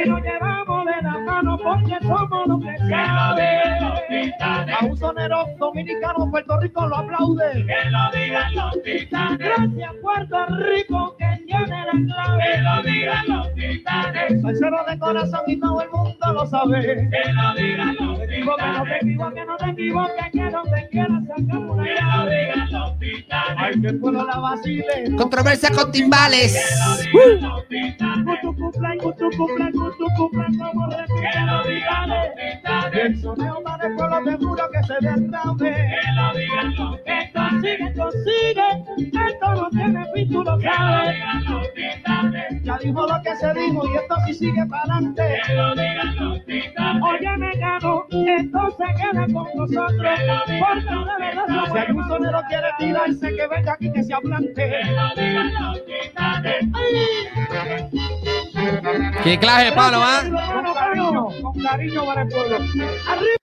nos 0.07 0.21
llevamos 0.21 0.85
de 0.85 1.01
la 1.01 1.19
mano 1.19 1.57
porque 1.61 1.97
somos 2.01 2.47
los 2.47 2.61
que 2.61 2.93
saben. 5.21 5.33
A 5.33 5.43
un 5.43 5.45
solo 5.45 5.45
sonero 5.47 5.57
dominicano, 5.57 6.31
Puerto 6.31 6.59
Rico 6.59 6.87
lo 6.87 6.95
aplaude. 6.97 7.65
Que 7.65 7.89
lo 7.89 8.11
digan 8.13 8.55
los 8.55 8.83
titanes. 8.83 9.37
Gracias 9.37 9.93
Puerto 10.01 10.45
Rico 10.47 11.15
que. 11.65 12.01
Que 12.41 12.61
lo 12.61 12.83
digan 12.83 13.25
los 13.27 13.53
titanes. 13.53 14.41
Salsero 14.41 14.83
de 14.89 14.99
corazón 14.99 15.41
y 15.47 15.59
todo 15.59 15.81
el 15.81 15.89
mundo 15.89 16.33
lo 16.33 16.45
sabe. 16.47 16.81
Que 16.81 17.33
lo 17.33 17.53
digan 17.55 17.95
los 17.99 18.07
No 18.11 18.17
te 18.17 18.23
equivoques, 18.25 18.65
no 18.67 18.83
te 18.85 18.99
titanes. 18.99 19.01
equivoques, 19.01 19.45
no 19.45 19.57
te 19.57 19.69
equivoques, 19.69 20.31
que 20.31 20.49
no 20.51 20.63
te 20.63 20.87
quieras 20.89 21.23
sacar 21.27 21.57
una 21.57 21.83
Que 21.83 21.93
lo 21.93 22.29
digan 22.29 22.71
los 22.71 22.99
titanes. 22.99 23.55
Ay, 23.57 23.81
que 23.81 23.87
el 23.87 23.99
pueblo 23.99 24.25
la 24.25 24.39
vacile. 24.39 25.15
Controversia 25.17 25.69
con 25.71 25.91
timbales. 25.91 26.53
Los 27.41 27.67
titanes. 27.67 28.25
Con 28.25 28.41
tu 28.41 28.55
cumpleaños, 28.55 29.03
con 29.03 29.15
tu 29.17 29.37
cumpleaños, 29.37 29.75
con 29.81 29.97
tu 29.97 30.07
cumpleaños, 30.17 30.69
como 30.71 30.89
Que 30.89 31.39
lo 31.45 31.63
digan 31.63 32.09
los 32.09 32.27
titanes. 32.35 33.05
El 33.05 33.21
soneo 33.21 33.63
para 33.63 33.87
el 33.87 33.95
pueblo 33.95 34.17
te 34.25 34.37
juro 34.37 34.63
que 34.71 34.83
se 34.83 34.93
derrame. 35.01 35.57
Que 35.57 35.97
lo 36.15 36.33
digan 36.39 36.75
los 36.75 36.97
titanes. 37.03 37.30
Consigue, 37.51 37.93
consigue, 37.97 38.69
esto 38.97 39.53
no 39.53 39.69
tiene 39.71 40.05
fin, 40.13 40.31
tú 40.31 40.41
lo 40.41 40.59
sabes. 40.61 41.17
Ya 42.63 42.77
dijo 42.77 43.05
lo 43.05 43.21
que 43.23 43.35
se 43.35 43.53
dijo 43.53 43.89
y 43.89 43.97
esto 43.97 44.15
sí 44.25 44.33
sigue 44.33 44.65
para 44.67 44.83
adelante. 44.83 45.41
Que 45.45 45.53
lo 45.53 45.75
digan 45.75 46.15
los 46.15 46.45
titanes. 46.45 47.03
Oye, 47.03 47.37
me 47.37 47.51
gano, 47.57 48.05
esto 48.09 48.77
se 48.77 48.85
queda 48.95 49.25
con 49.33 49.47
nosotros. 49.55 49.99
Porque 49.99 50.95
de 50.95 51.15
verdad, 51.19 51.71
si 51.71 51.77
algún 51.77 52.07
sonero 52.07 52.41
quiere 52.47 52.67
tirarse, 52.79 53.35
que 53.35 53.47
venga 53.47 53.73
aquí 53.73 53.91
que 53.91 54.03
se 54.03 54.13
aplante. 54.13 54.53
Que 54.55 54.91
lo 54.91 55.09
digan 55.21 55.53
los 55.53 55.85
titanes. 55.85 56.65
Qué 59.23 59.37
clase 59.37 59.65
de 59.65 59.71
palo, 59.73 59.97
¿ah? 60.01 60.21
Con 60.23 60.73
cariño, 60.73 61.27
con 61.41 61.61
cariño 61.61 62.05
para 62.05 62.21
el 62.21 62.27
pueblo. 62.29 62.57
Arriba. 63.09 63.40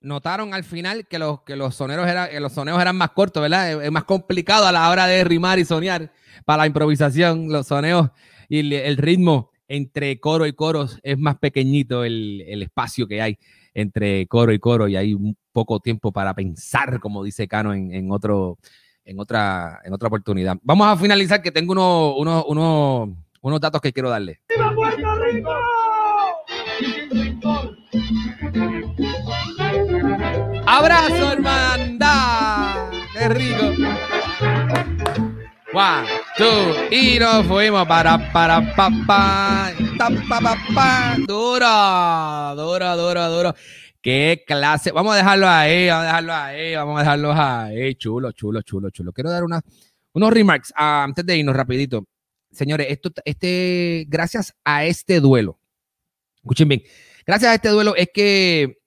Notaron 0.00 0.54
al 0.54 0.64
final 0.64 1.06
que 1.06 1.18
los, 1.18 1.42
que 1.42 1.56
los 1.56 1.74
soneros 1.74 2.08
eran, 2.08 2.30
que 2.30 2.40
los 2.40 2.52
soneos 2.52 2.80
eran 2.80 2.96
más 2.96 3.10
cortos, 3.10 3.42
¿verdad? 3.42 3.82
Es, 3.82 3.90
más 3.90 4.04
complicado 4.04 4.66
a 4.66 4.72
la 4.72 4.90
hora 4.90 5.06
de 5.06 5.24
rimar 5.24 5.58
y 5.58 5.64
soñar 5.64 6.12
para 6.44 6.62
la 6.62 6.66
improvisación. 6.66 7.50
Los 7.50 7.68
soneos 7.68 8.10
y 8.48 8.74
el, 8.74 8.96
ritmo 8.96 9.50
entre 9.68 10.20
coro 10.20 10.46
y 10.46 10.52
coros 10.52 10.98
es 11.02 11.18
más 11.18 11.36
pequeñito 11.38 12.04
el, 12.04 12.44
el 12.46 12.62
espacio 12.62 13.06
que 13.06 13.22
hay 13.22 13.38
entre 13.74 14.26
coro 14.26 14.52
y 14.52 14.58
coro 14.58 14.88
y 14.88 14.96
hay 14.96 15.14
un 15.14 15.36
poco 15.52 15.80
tiempo 15.80 16.12
para 16.12 16.34
pensar, 16.34 17.00
como 17.00 17.24
dice 17.24 17.48
Cano 17.48 17.74
en, 17.74 17.92
en 17.94 18.10
otro, 18.10 18.58
en, 19.04 19.18
otra, 19.18 19.80
en 19.84 19.92
otra 19.92 20.08
oportunidad. 20.08 20.56
Vamos 20.62 20.86
a 20.86 20.96
finalizar 20.96 21.42
que 21.42 21.52
tengo 21.52 21.72
unos, 21.72 22.14
unos, 22.18 22.44
unos, 22.46 23.10
unos 23.40 23.60
datos 23.60 23.80
que 23.80 23.92
quiero 23.92 24.10
darle. 24.10 24.40
¡Viva 24.48 24.74
Puerto 24.74 25.14
Rico! 25.16 25.50
¡Abrazo, 30.82 31.32
hermandad! 31.34 32.90
¡Qué 33.12 33.28
rico! 33.28 33.66
One, 35.72 36.08
two, 36.36 36.74
y 36.90 37.20
nos 37.20 37.46
fuimos 37.46 37.86
para, 37.86 38.32
para, 38.32 38.74
pa, 38.74 38.90
pa, 39.06 39.72
ta, 39.96 40.10
pa, 40.28 40.56
pa. 40.74 41.16
Duro, 41.24 42.56
duro, 42.56 42.96
duro, 42.96 43.30
duro. 43.30 43.54
¡Qué 44.00 44.42
clase! 44.44 44.90
Vamos 44.90 45.14
a 45.14 45.18
dejarlo 45.18 45.48
ahí, 45.48 45.86
vamos 45.86 46.02
a 46.02 46.06
dejarlo 46.06 46.32
ahí, 46.34 46.74
vamos 46.74 46.96
a 46.96 46.98
dejarlo 46.98 47.32
ahí. 47.32 47.94
Chulo, 47.94 48.32
chulo, 48.32 48.62
chulo, 48.62 48.90
chulo. 48.90 49.12
Quiero 49.12 49.30
dar 49.30 49.44
una, 49.44 49.60
unos 50.14 50.32
remarks 50.32 50.72
ah, 50.74 51.04
antes 51.04 51.24
de 51.24 51.36
irnos 51.36 51.54
rapidito. 51.54 52.08
Señores, 52.50 52.88
esto, 52.90 53.12
este, 53.24 54.04
gracias 54.08 54.52
a 54.64 54.84
este 54.84 55.20
duelo, 55.20 55.60
escuchen 56.38 56.66
bien, 56.66 56.82
gracias 57.24 57.52
a 57.52 57.54
este 57.54 57.68
duelo 57.68 57.94
es 57.94 58.08
que 58.12 58.80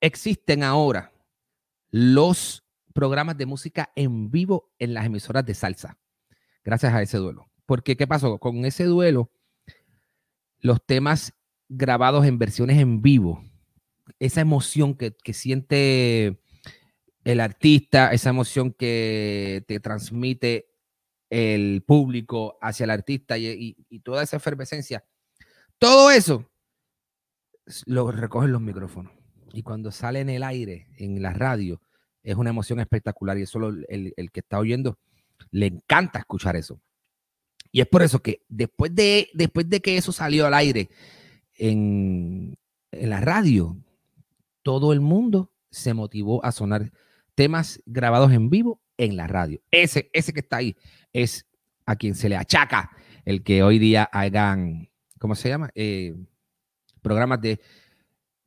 existen 0.00 0.62
ahora 0.62 1.10
los 1.96 2.64
programas 2.92 3.38
de 3.38 3.46
música 3.46 3.92
en 3.94 4.28
vivo 4.28 4.72
en 4.80 4.94
las 4.94 5.06
emisoras 5.06 5.46
de 5.46 5.54
salsa. 5.54 5.96
Gracias 6.64 6.92
a 6.92 7.00
ese 7.00 7.18
duelo. 7.18 7.48
Porque, 7.66 7.96
¿qué 7.96 8.04
pasó? 8.08 8.38
Con 8.38 8.64
ese 8.64 8.82
duelo, 8.82 9.30
los 10.58 10.84
temas 10.84 11.34
grabados 11.68 12.26
en 12.26 12.36
versiones 12.36 12.78
en 12.78 13.00
vivo, 13.00 13.44
esa 14.18 14.40
emoción 14.40 14.96
que, 14.96 15.14
siente 15.32 16.42
el 17.22 17.38
artista, 17.38 18.12
esa 18.12 18.30
emoción 18.30 18.72
que 18.72 19.64
te 19.68 19.78
transmite 19.78 20.66
el 21.30 21.84
público 21.86 22.58
hacia 22.60 22.84
el 22.84 22.90
artista 22.90 23.38
y, 23.38 23.46
y- 23.46 23.86
y 23.88 24.00
toda 24.00 24.24
esa 24.24 24.38
efervescencia, 24.38 25.04
todo 25.78 26.10
eso 26.10 26.50
lo 27.86 28.10
recogen 28.10 28.50
los 28.50 28.60
micrófonos. 28.60 29.12
Y 29.54 29.62
cuando 29.62 29.90
sale 29.92 30.20
en 30.20 30.28
el 30.30 30.42
aire, 30.42 30.88
en 30.96 31.22
la 31.22 31.32
radio, 31.32 31.80
es 32.22 32.36
una 32.36 32.50
emoción 32.50 32.80
espectacular 32.80 33.38
y 33.38 33.42
eso 33.42 33.58
lo- 33.58 33.68
el, 33.88 34.12
el 34.16 34.30
que 34.32 34.40
está 34.40 34.58
oyendo 34.58 34.98
le 35.50 35.66
encanta 35.66 36.18
escuchar 36.18 36.56
eso. 36.56 36.80
Y 37.70 37.80
es 37.80 37.86
por 37.86 38.02
eso 38.02 38.20
que 38.20 38.42
después 38.48 38.94
de, 38.94 39.28
después 39.34 39.68
de 39.68 39.80
que 39.80 39.96
eso 39.96 40.12
salió 40.12 40.46
al 40.46 40.54
aire 40.54 40.90
en, 41.56 42.56
en 42.92 43.10
la 43.10 43.20
radio, 43.20 43.76
todo 44.62 44.92
el 44.92 45.00
mundo 45.00 45.52
se 45.70 45.92
motivó 45.94 46.44
a 46.44 46.52
sonar 46.52 46.92
temas 47.34 47.82
grabados 47.84 48.32
en 48.32 48.48
vivo 48.50 48.80
en 48.96 49.16
la 49.16 49.26
radio. 49.26 49.60
Ese, 49.70 50.08
ese 50.12 50.32
que 50.32 50.40
está 50.40 50.58
ahí 50.58 50.76
es 51.12 51.46
a 51.86 51.96
quien 51.96 52.14
se 52.14 52.28
le 52.28 52.36
achaca 52.36 52.90
el 53.24 53.42
que 53.42 53.62
hoy 53.62 53.78
día 53.78 54.04
hagan, 54.04 54.88
¿cómo 55.18 55.34
se 55.34 55.48
llama? 55.48 55.70
Eh, 55.74 56.14
programas 57.02 57.40
de 57.40 57.60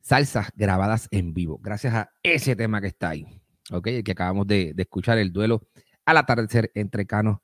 salsas 0.00 0.50
grabadas 0.54 1.08
en 1.10 1.34
vivo, 1.34 1.58
gracias 1.58 1.94
a 1.94 2.10
ese 2.22 2.56
tema 2.56 2.80
que 2.80 2.88
está 2.88 3.10
ahí, 3.10 3.26
¿ok? 3.70 3.86
El 3.88 4.04
que 4.04 4.12
acabamos 4.12 4.46
de, 4.46 4.72
de 4.74 4.82
escuchar, 4.82 5.18
el 5.18 5.32
duelo 5.32 5.68
al 6.04 6.16
atardecer 6.16 6.70
entre 6.74 7.06
Cano 7.06 7.42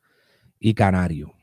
y 0.58 0.74
Canario. 0.74 1.34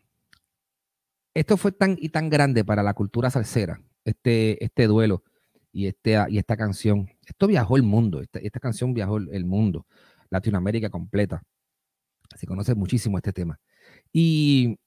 Esto 1.34 1.56
fue 1.56 1.72
tan 1.72 1.96
y 2.00 2.10
tan 2.10 2.30
grande 2.30 2.66
para 2.66 2.84
la 2.84 2.94
cultura 2.94 3.30
salsera, 3.30 3.82
este, 4.04 4.64
este 4.64 4.88
duelo 4.88 5.24
y, 5.72 5.88
este, 5.88 6.18
y 6.30 6.38
esta 6.38 6.58
canción. 6.58 7.10
Esto 7.26 7.48
viajó 7.48 7.78
el 7.78 7.84
mundo, 7.84 8.22
esta, 8.22 8.40
esta 8.40 8.60
canción 8.60 8.94
viajó 8.94 9.18
el, 9.18 9.46
mundo, 9.46 9.86
Latinoamérica 10.30 10.90
completa. 10.90 11.44
Se 12.36 12.48
conoce 12.48 12.76
muchísimo 12.76 13.18
este 13.18 13.34
tema. 13.34 13.60
Y 14.12 14.78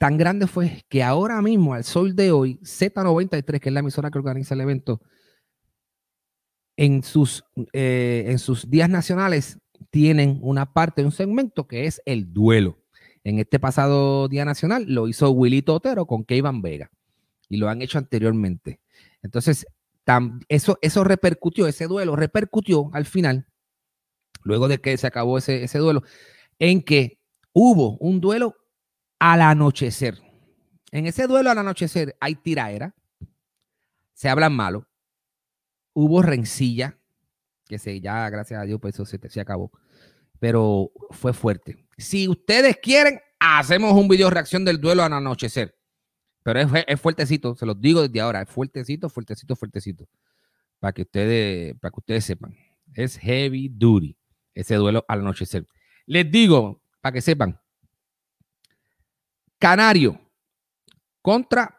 tan 0.00 0.16
grande 0.16 0.46
fue 0.46 0.82
que 0.88 1.02
ahora 1.02 1.42
mismo, 1.42 1.74
al 1.74 1.84
sol 1.84 2.16
de 2.16 2.32
hoy, 2.32 2.58
Z93, 2.62 3.60
que 3.60 3.68
es 3.68 3.72
la 3.72 3.80
emisora 3.80 4.10
que 4.10 4.16
organiza 4.16 4.54
el 4.54 4.62
evento, 4.62 5.02
en 6.78 7.02
sus, 7.02 7.44
eh, 7.74 8.24
en 8.28 8.38
sus 8.38 8.70
días 8.70 8.88
nacionales 8.88 9.58
tienen 9.90 10.38
una 10.40 10.72
parte, 10.72 11.04
un 11.04 11.12
segmento 11.12 11.66
que 11.66 11.84
es 11.84 12.00
el 12.06 12.32
duelo. 12.32 12.78
En 13.24 13.40
este 13.40 13.60
pasado 13.60 14.28
Día 14.28 14.46
Nacional 14.46 14.86
lo 14.88 15.06
hizo 15.06 15.30
Wilito 15.32 15.74
Otero 15.74 16.06
con 16.06 16.24
Keivan 16.24 16.62
Vega 16.62 16.90
y 17.50 17.58
lo 17.58 17.68
han 17.68 17.82
hecho 17.82 17.98
anteriormente. 17.98 18.80
Entonces, 19.22 19.66
eso, 20.48 20.78
eso 20.80 21.04
repercutió, 21.04 21.66
ese 21.66 21.86
duelo 21.86 22.16
repercutió 22.16 22.88
al 22.94 23.04
final, 23.04 23.48
luego 24.44 24.66
de 24.66 24.78
que 24.80 24.96
se 24.96 25.06
acabó 25.06 25.36
ese, 25.36 25.62
ese 25.64 25.78
duelo, 25.78 26.04
en 26.58 26.80
que 26.80 27.20
hubo 27.52 27.98
un 27.98 28.22
duelo 28.22 28.54
al 29.20 29.42
anochecer. 29.42 30.18
En 30.90 31.06
ese 31.06 31.28
duelo 31.28 31.50
al 31.50 31.58
anochecer 31.58 32.16
hay 32.20 32.34
tiraera, 32.34 32.96
se 34.12 34.28
hablan 34.28 34.56
malo, 34.56 34.88
hubo 35.92 36.22
rencilla, 36.22 36.98
que 37.68 37.78
se 37.78 38.00
ya, 38.00 38.28
gracias 38.28 38.60
a 38.60 38.64
Dios, 38.64 38.80
pues 38.80 38.94
eso 38.94 39.04
se, 39.04 39.20
se 39.28 39.40
acabó, 39.40 39.70
pero 40.40 40.90
fue 41.10 41.32
fuerte. 41.32 41.86
Si 41.96 42.26
ustedes 42.26 42.78
quieren, 42.78 43.20
hacemos 43.38 43.92
un 43.92 44.08
video 44.08 44.30
reacción 44.30 44.64
del 44.64 44.80
duelo 44.80 45.04
al 45.04 45.12
anochecer, 45.12 45.76
pero 46.42 46.58
es, 46.58 46.68
es 46.88 47.00
fuertecito, 47.00 47.54
se 47.54 47.66
los 47.66 47.80
digo 47.80 48.02
desde 48.02 48.20
ahora, 48.20 48.42
es 48.42 48.48
fuertecito, 48.48 49.08
fuertecito, 49.08 49.54
fuertecito, 49.54 50.08
para 50.80 50.92
que 50.92 51.02
ustedes, 51.02 51.78
para 51.78 51.92
que 51.92 52.00
ustedes 52.00 52.24
sepan, 52.24 52.56
es 52.94 53.18
heavy 53.18 53.68
duty 53.68 54.16
ese 54.54 54.74
duelo 54.74 55.04
al 55.06 55.20
anochecer. 55.20 55.66
Les 56.06 56.28
digo, 56.28 56.82
para 57.00 57.12
que 57.12 57.20
sepan, 57.20 57.60
Canario 59.60 60.18
contra 61.20 61.76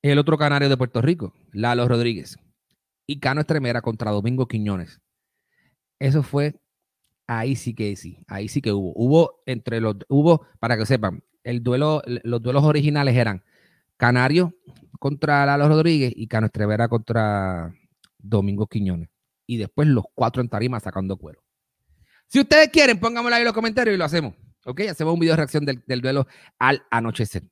el 0.00 0.18
otro 0.18 0.38
canario 0.38 0.68
de 0.68 0.76
Puerto 0.76 1.02
Rico, 1.02 1.34
Lalo 1.52 1.88
Rodríguez. 1.88 2.38
Y 3.04 3.18
Cano 3.18 3.40
Estremera 3.40 3.82
contra 3.82 4.12
Domingo 4.12 4.46
Quiñones. 4.46 5.00
Eso 5.98 6.22
fue, 6.22 6.54
ahí 7.26 7.56
sí 7.56 7.74
que 7.74 7.96
sí, 7.96 8.22
ahí 8.28 8.46
sí 8.48 8.62
que 8.62 8.72
hubo. 8.72 8.92
Hubo 8.94 9.42
entre 9.46 9.80
los, 9.80 9.96
hubo, 10.08 10.46
para 10.60 10.76
que 10.76 10.86
sepan, 10.86 11.24
el 11.42 11.64
duelo, 11.64 12.00
los 12.06 12.40
duelos 12.40 12.62
originales 12.62 13.16
eran 13.16 13.42
Canario 13.96 14.54
contra 15.00 15.44
Lalo 15.44 15.68
Rodríguez 15.68 16.12
y 16.14 16.28
Cano 16.28 16.46
Estremera 16.46 16.88
contra 16.88 17.74
Domingo 18.18 18.68
Quiñones. 18.68 19.08
Y 19.46 19.56
después 19.56 19.88
los 19.88 20.04
cuatro 20.14 20.42
en 20.42 20.48
tarima 20.48 20.78
sacando 20.78 21.16
cuero. 21.16 21.42
Si 22.28 22.38
ustedes 22.38 22.68
quieren, 22.68 23.00
pónganmelo 23.00 23.34
ahí 23.34 23.42
en 23.42 23.46
los 23.46 23.54
comentarios 23.54 23.96
y 23.96 23.98
lo 23.98 24.04
hacemos. 24.04 24.34
¿Ok? 24.66 24.82
Hacemos 24.90 25.14
un 25.14 25.20
video 25.20 25.32
de 25.32 25.38
reacción 25.38 25.64
del, 25.64 25.82
del 25.86 26.00
duelo 26.00 26.26
al 26.58 26.82
anochecer. 26.90 27.42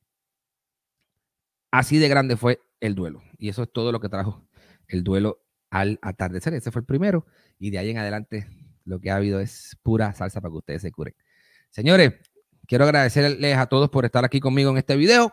Así 1.71 1.99
de 1.99 2.09
grande 2.09 2.37
fue 2.37 2.61
el 2.81 2.95
duelo. 2.95 3.23
Y 3.39 3.49
eso 3.49 3.63
es 3.63 3.73
todo 3.73 3.93
lo 3.93 4.01
que 4.01 4.09
trajo 4.09 4.47
el 4.89 5.05
duelo 5.05 5.45
al 5.71 5.99
atardecer. 6.03 6.55
Ese 6.55 6.71
fue 6.71 6.81
el 6.81 6.87
primero. 6.87 7.27
Y 7.59 7.71
de 7.71 7.79
ahí 7.79 7.91
en 7.91 7.99
adelante 7.99 8.49
lo 8.85 9.01
que 9.01 9.11
ha 9.11 9.17
habido 9.17 9.41
es 9.41 9.77
pura 9.83 10.13
salsa 10.15 10.41
para 10.41 10.51
que 10.51 10.59
ustedes 10.59 10.83
se 10.83 10.93
curen. 10.93 11.15
Señores, 11.71 12.15
quiero 12.67 12.85
agradecerles 12.85 13.57
a 13.57 13.67
todos 13.67 13.91
por 13.91 14.05
estar 14.05 14.25
aquí 14.25 14.41
conmigo 14.41 14.71
en 14.71 14.79
este 14.79 14.97
video. 14.97 15.33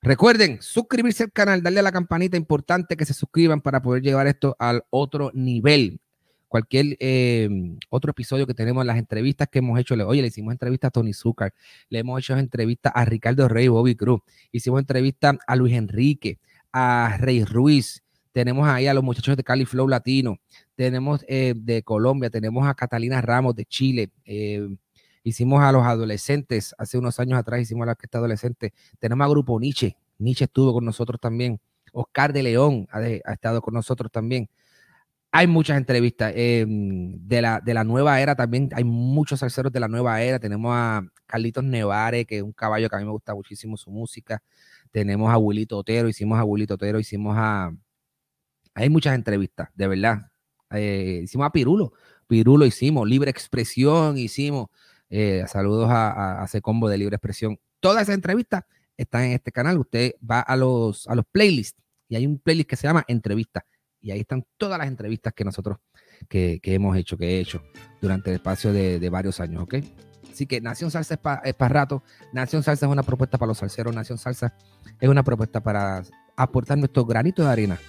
Recuerden 0.00 0.62
suscribirse 0.62 1.24
al 1.24 1.32
canal, 1.32 1.62
darle 1.62 1.80
a 1.80 1.82
la 1.82 1.92
campanita 1.92 2.36
importante 2.36 2.96
que 2.96 3.04
se 3.04 3.12
suscriban 3.12 3.60
para 3.60 3.82
poder 3.82 4.02
llevar 4.02 4.26
esto 4.26 4.56
al 4.58 4.84
otro 4.90 5.30
nivel. 5.34 6.00
Cualquier 6.48 6.96
eh, 7.00 7.48
otro 7.90 8.12
episodio 8.12 8.46
que 8.46 8.54
tenemos 8.54 8.82
en 8.82 8.86
las 8.86 8.98
entrevistas 8.98 9.48
que 9.48 9.58
hemos 9.58 9.78
hecho, 9.80 9.94
oye, 10.06 10.22
le 10.22 10.28
hicimos 10.28 10.52
entrevista 10.52 10.88
a 10.88 10.90
Tony 10.90 11.12
Zucker, 11.12 11.52
le 11.88 11.98
hemos 11.98 12.20
hecho 12.20 12.36
entrevista 12.38 12.88
a 12.90 13.04
Ricardo 13.04 13.48
Rey, 13.48 13.68
Bobby 13.68 13.96
Cruz, 13.96 14.20
hicimos 14.52 14.80
entrevista 14.80 15.36
a 15.46 15.56
Luis 15.56 15.74
Enrique, 15.74 16.38
a 16.72 17.16
Rey 17.18 17.44
Ruiz, 17.44 18.04
tenemos 18.30 18.68
ahí 18.68 18.86
a 18.86 18.94
los 18.94 19.02
muchachos 19.02 19.36
de 19.36 19.42
Cali 19.42 19.64
Flow 19.64 19.88
Latino, 19.88 20.38
tenemos 20.76 21.24
eh, 21.26 21.54
de 21.56 21.82
Colombia, 21.82 22.30
tenemos 22.30 22.66
a 22.68 22.74
Catalina 22.74 23.20
Ramos 23.20 23.56
de 23.56 23.64
Chile, 23.64 24.10
eh, 24.24 24.68
hicimos 25.24 25.62
a 25.62 25.72
los 25.72 25.84
adolescentes, 25.84 26.74
hace 26.78 26.96
unos 26.96 27.18
años 27.18 27.38
atrás 27.38 27.60
hicimos 27.60 27.82
a 27.82 27.86
la 27.86 27.92
orquesta 27.92 28.18
adolescente, 28.18 28.72
tenemos 29.00 29.24
a 29.24 29.28
Grupo 29.28 29.58
Nietzsche, 29.58 29.96
Nietzsche 30.18 30.44
estuvo 30.44 30.72
con 30.72 30.84
nosotros 30.84 31.20
también, 31.20 31.60
Oscar 31.92 32.32
de 32.32 32.42
León 32.42 32.86
ha 32.92 33.32
estado 33.32 33.62
con 33.62 33.74
nosotros 33.74 34.12
también. 34.12 34.48
Hay 35.36 35.46
muchas 35.46 35.76
entrevistas 35.76 36.32
em, 36.34 37.18
de, 37.28 37.42
la, 37.42 37.60
de 37.60 37.74
la 37.74 37.84
nueva 37.84 38.18
era 38.22 38.34
también. 38.34 38.70
Hay 38.72 38.84
muchos 38.84 39.40
salseros 39.40 39.70
de 39.70 39.80
la 39.80 39.86
nueva 39.86 40.22
era. 40.22 40.38
Tenemos 40.38 40.72
a 40.74 41.02
Carlitos 41.26 41.62
Nevare, 41.62 42.24
que 42.24 42.38
es 42.38 42.42
un 42.42 42.52
caballo 42.52 42.88
que 42.88 42.96
a 42.96 42.98
mí 43.00 43.04
me 43.04 43.10
gusta 43.10 43.34
muchísimo 43.34 43.76
su 43.76 43.90
música. 43.90 44.42
Tenemos 44.90 45.30
a 45.30 45.36
Wilito 45.36 45.76
Otero, 45.76 46.08
hicimos 46.08 46.38
a 46.38 46.44
Wilito 46.44 46.74
Otero, 46.74 46.98
hicimos 46.98 47.34
a. 47.36 47.70
Hay 48.74 48.88
muchas 48.88 49.14
entrevistas, 49.14 49.68
de 49.74 49.86
verdad. 49.88 50.30
Eh, 50.70 51.20
hicimos 51.24 51.46
a 51.46 51.50
Pirulo. 51.50 51.92
Pirulo 52.26 52.64
hicimos, 52.64 53.06
Libre 53.06 53.30
Expresión 53.30 54.16
hicimos. 54.16 54.68
Eh, 55.10 55.44
saludos 55.48 55.90
a, 55.90 56.40
a, 56.40 56.44
ese 56.46 56.62
combo 56.62 56.88
de 56.88 56.96
Libre 56.96 57.16
Expresión. 57.16 57.58
Todas 57.80 58.04
esas 58.04 58.14
entrevistas 58.14 58.64
están 58.96 59.24
en 59.24 59.32
este 59.32 59.52
canal. 59.52 59.76
Usted 59.76 60.14
va 60.18 60.40
a 60.40 60.56
los, 60.56 61.06
a 61.08 61.14
los 61.14 61.26
playlists 61.30 61.78
y 62.08 62.16
hay 62.16 62.26
un 62.26 62.38
playlist 62.38 62.70
que 62.70 62.76
se 62.76 62.86
llama 62.86 63.04
Entrevistas 63.06 63.64
y 64.06 64.12
ahí 64.12 64.20
están 64.20 64.44
todas 64.56 64.78
las 64.78 64.86
entrevistas 64.86 65.32
que 65.34 65.44
nosotros 65.44 65.78
que, 66.28 66.60
hemos 66.62 66.96
hecho, 66.96 67.18
que 67.18 67.26
he 67.26 67.40
hecho 67.40 67.60
durante 68.00 68.30
el 68.30 68.36
espacio 68.36 68.72
de, 68.72 69.10
varios 69.10 69.40
años, 69.40 69.64
¿ok? 69.64 69.74
Así 70.30 70.46
que 70.46 70.60
Nación 70.60 70.92
Salsa 70.92 71.18
es 71.44 71.54
para 71.54 71.68
rato, 71.68 72.04
Nación 72.32 72.62
Salsa 72.62 72.86
es 72.86 72.92
una 72.92 73.02
propuesta 73.02 73.36
para 73.36 73.48
los 73.48 73.58
salseros, 73.58 73.92
Nación 73.92 74.16
Salsa 74.16 74.54
es 75.00 75.08
una 75.08 75.24
propuesta 75.24 75.60
para 75.60 76.04
aportar 76.36 76.78
nuestro 76.78 77.04
granito 77.04 77.42
de 77.42 77.50
arena 77.50 77.80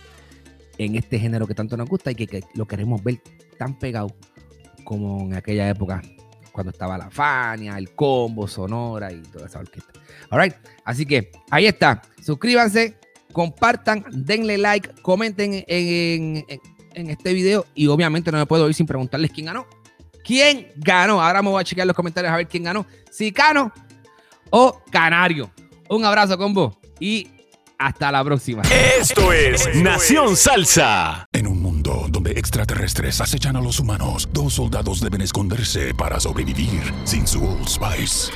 en 0.79 0.95
este 0.95 1.19
género 1.19 1.45
que 1.45 1.53
tanto 1.53 1.77
nos 1.77 1.87
gusta 1.87 2.09
y 2.09 2.15
que, 2.15 2.43
lo 2.55 2.65
queremos 2.65 3.03
ver 3.03 3.21
tan 3.59 3.77
pegado 3.77 4.07
como 4.85 5.21
en 5.21 5.35
aquella 5.35 5.69
época 5.69 6.01
cuando 6.51 6.71
estaba 6.71 6.97
la 6.97 7.11
Fania, 7.11 7.77
el 7.77 7.93
combo, 7.93 8.47
Sonora 8.47 9.11
y 9.11 9.21
toda 9.21 9.45
esa 9.45 9.59
orquesta. 9.59 9.93
All 10.31 10.41
right, 10.41 10.55
así 10.83 11.05
que 11.05 11.31
ahí 11.51 11.67
está. 11.67 12.01
Suscríbanse, 12.23 12.97
compartan, 13.37 14.03
denle 14.09 14.57
like, 14.57 14.89
comenten 15.03 15.63
en, 15.67 16.43
este 16.95 17.33
video 17.33 17.67
y 17.75 17.85
obviamente 17.85 18.31
no 18.31 18.39
me 18.39 18.47
puedo 18.47 18.67
ir 18.67 18.73
sin 18.73 18.87
preguntarles 18.87 19.29
quién 19.29 19.45
ganó. 19.45 19.67
¿Quién 20.25 20.69
ganó? 20.75 21.21
Ahora 21.21 21.43
me 21.43 21.49
voy 21.51 21.61
a 21.61 21.63
chequear 21.63 21.85
los 21.85 21.95
comentarios 21.95 22.33
a 22.33 22.37
ver 22.37 22.47
quién 22.47 22.63
ganó. 22.63 22.87
Si 23.11 23.31
Cano 23.31 23.71
o 24.49 24.81
Canario. 24.91 25.51
Un 25.87 26.03
abrazo, 26.03 26.35
combo. 26.35 26.79
Y 26.99 27.27
hasta 27.77 28.11
la 28.11 28.23
próxima. 28.23 28.63
Esto 28.99 29.31
es 29.31 29.69
Nación 29.75 30.35
Salsa. 30.35 31.27
En 31.31 31.45
un 31.45 31.61
mundo 31.61 32.07
donde 32.09 32.31
extraterrestres 32.31 33.21
acechan 33.21 33.55
a 33.55 33.61
los 33.61 33.79
humanos, 33.79 34.27
dos 34.33 34.55
soldados 34.55 34.99
deben 34.99 35.21
esconderse 35.21 35.93
para 35.93 36.19
sobrevivir 36.19 36.91
sin 37.03 37.27
su 37.27 37.45
Old 37.45 37.67
Spice. 37.67 38.31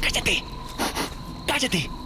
¡Cállate! 0.00 0.44
¡Cállate! 1.48 2.05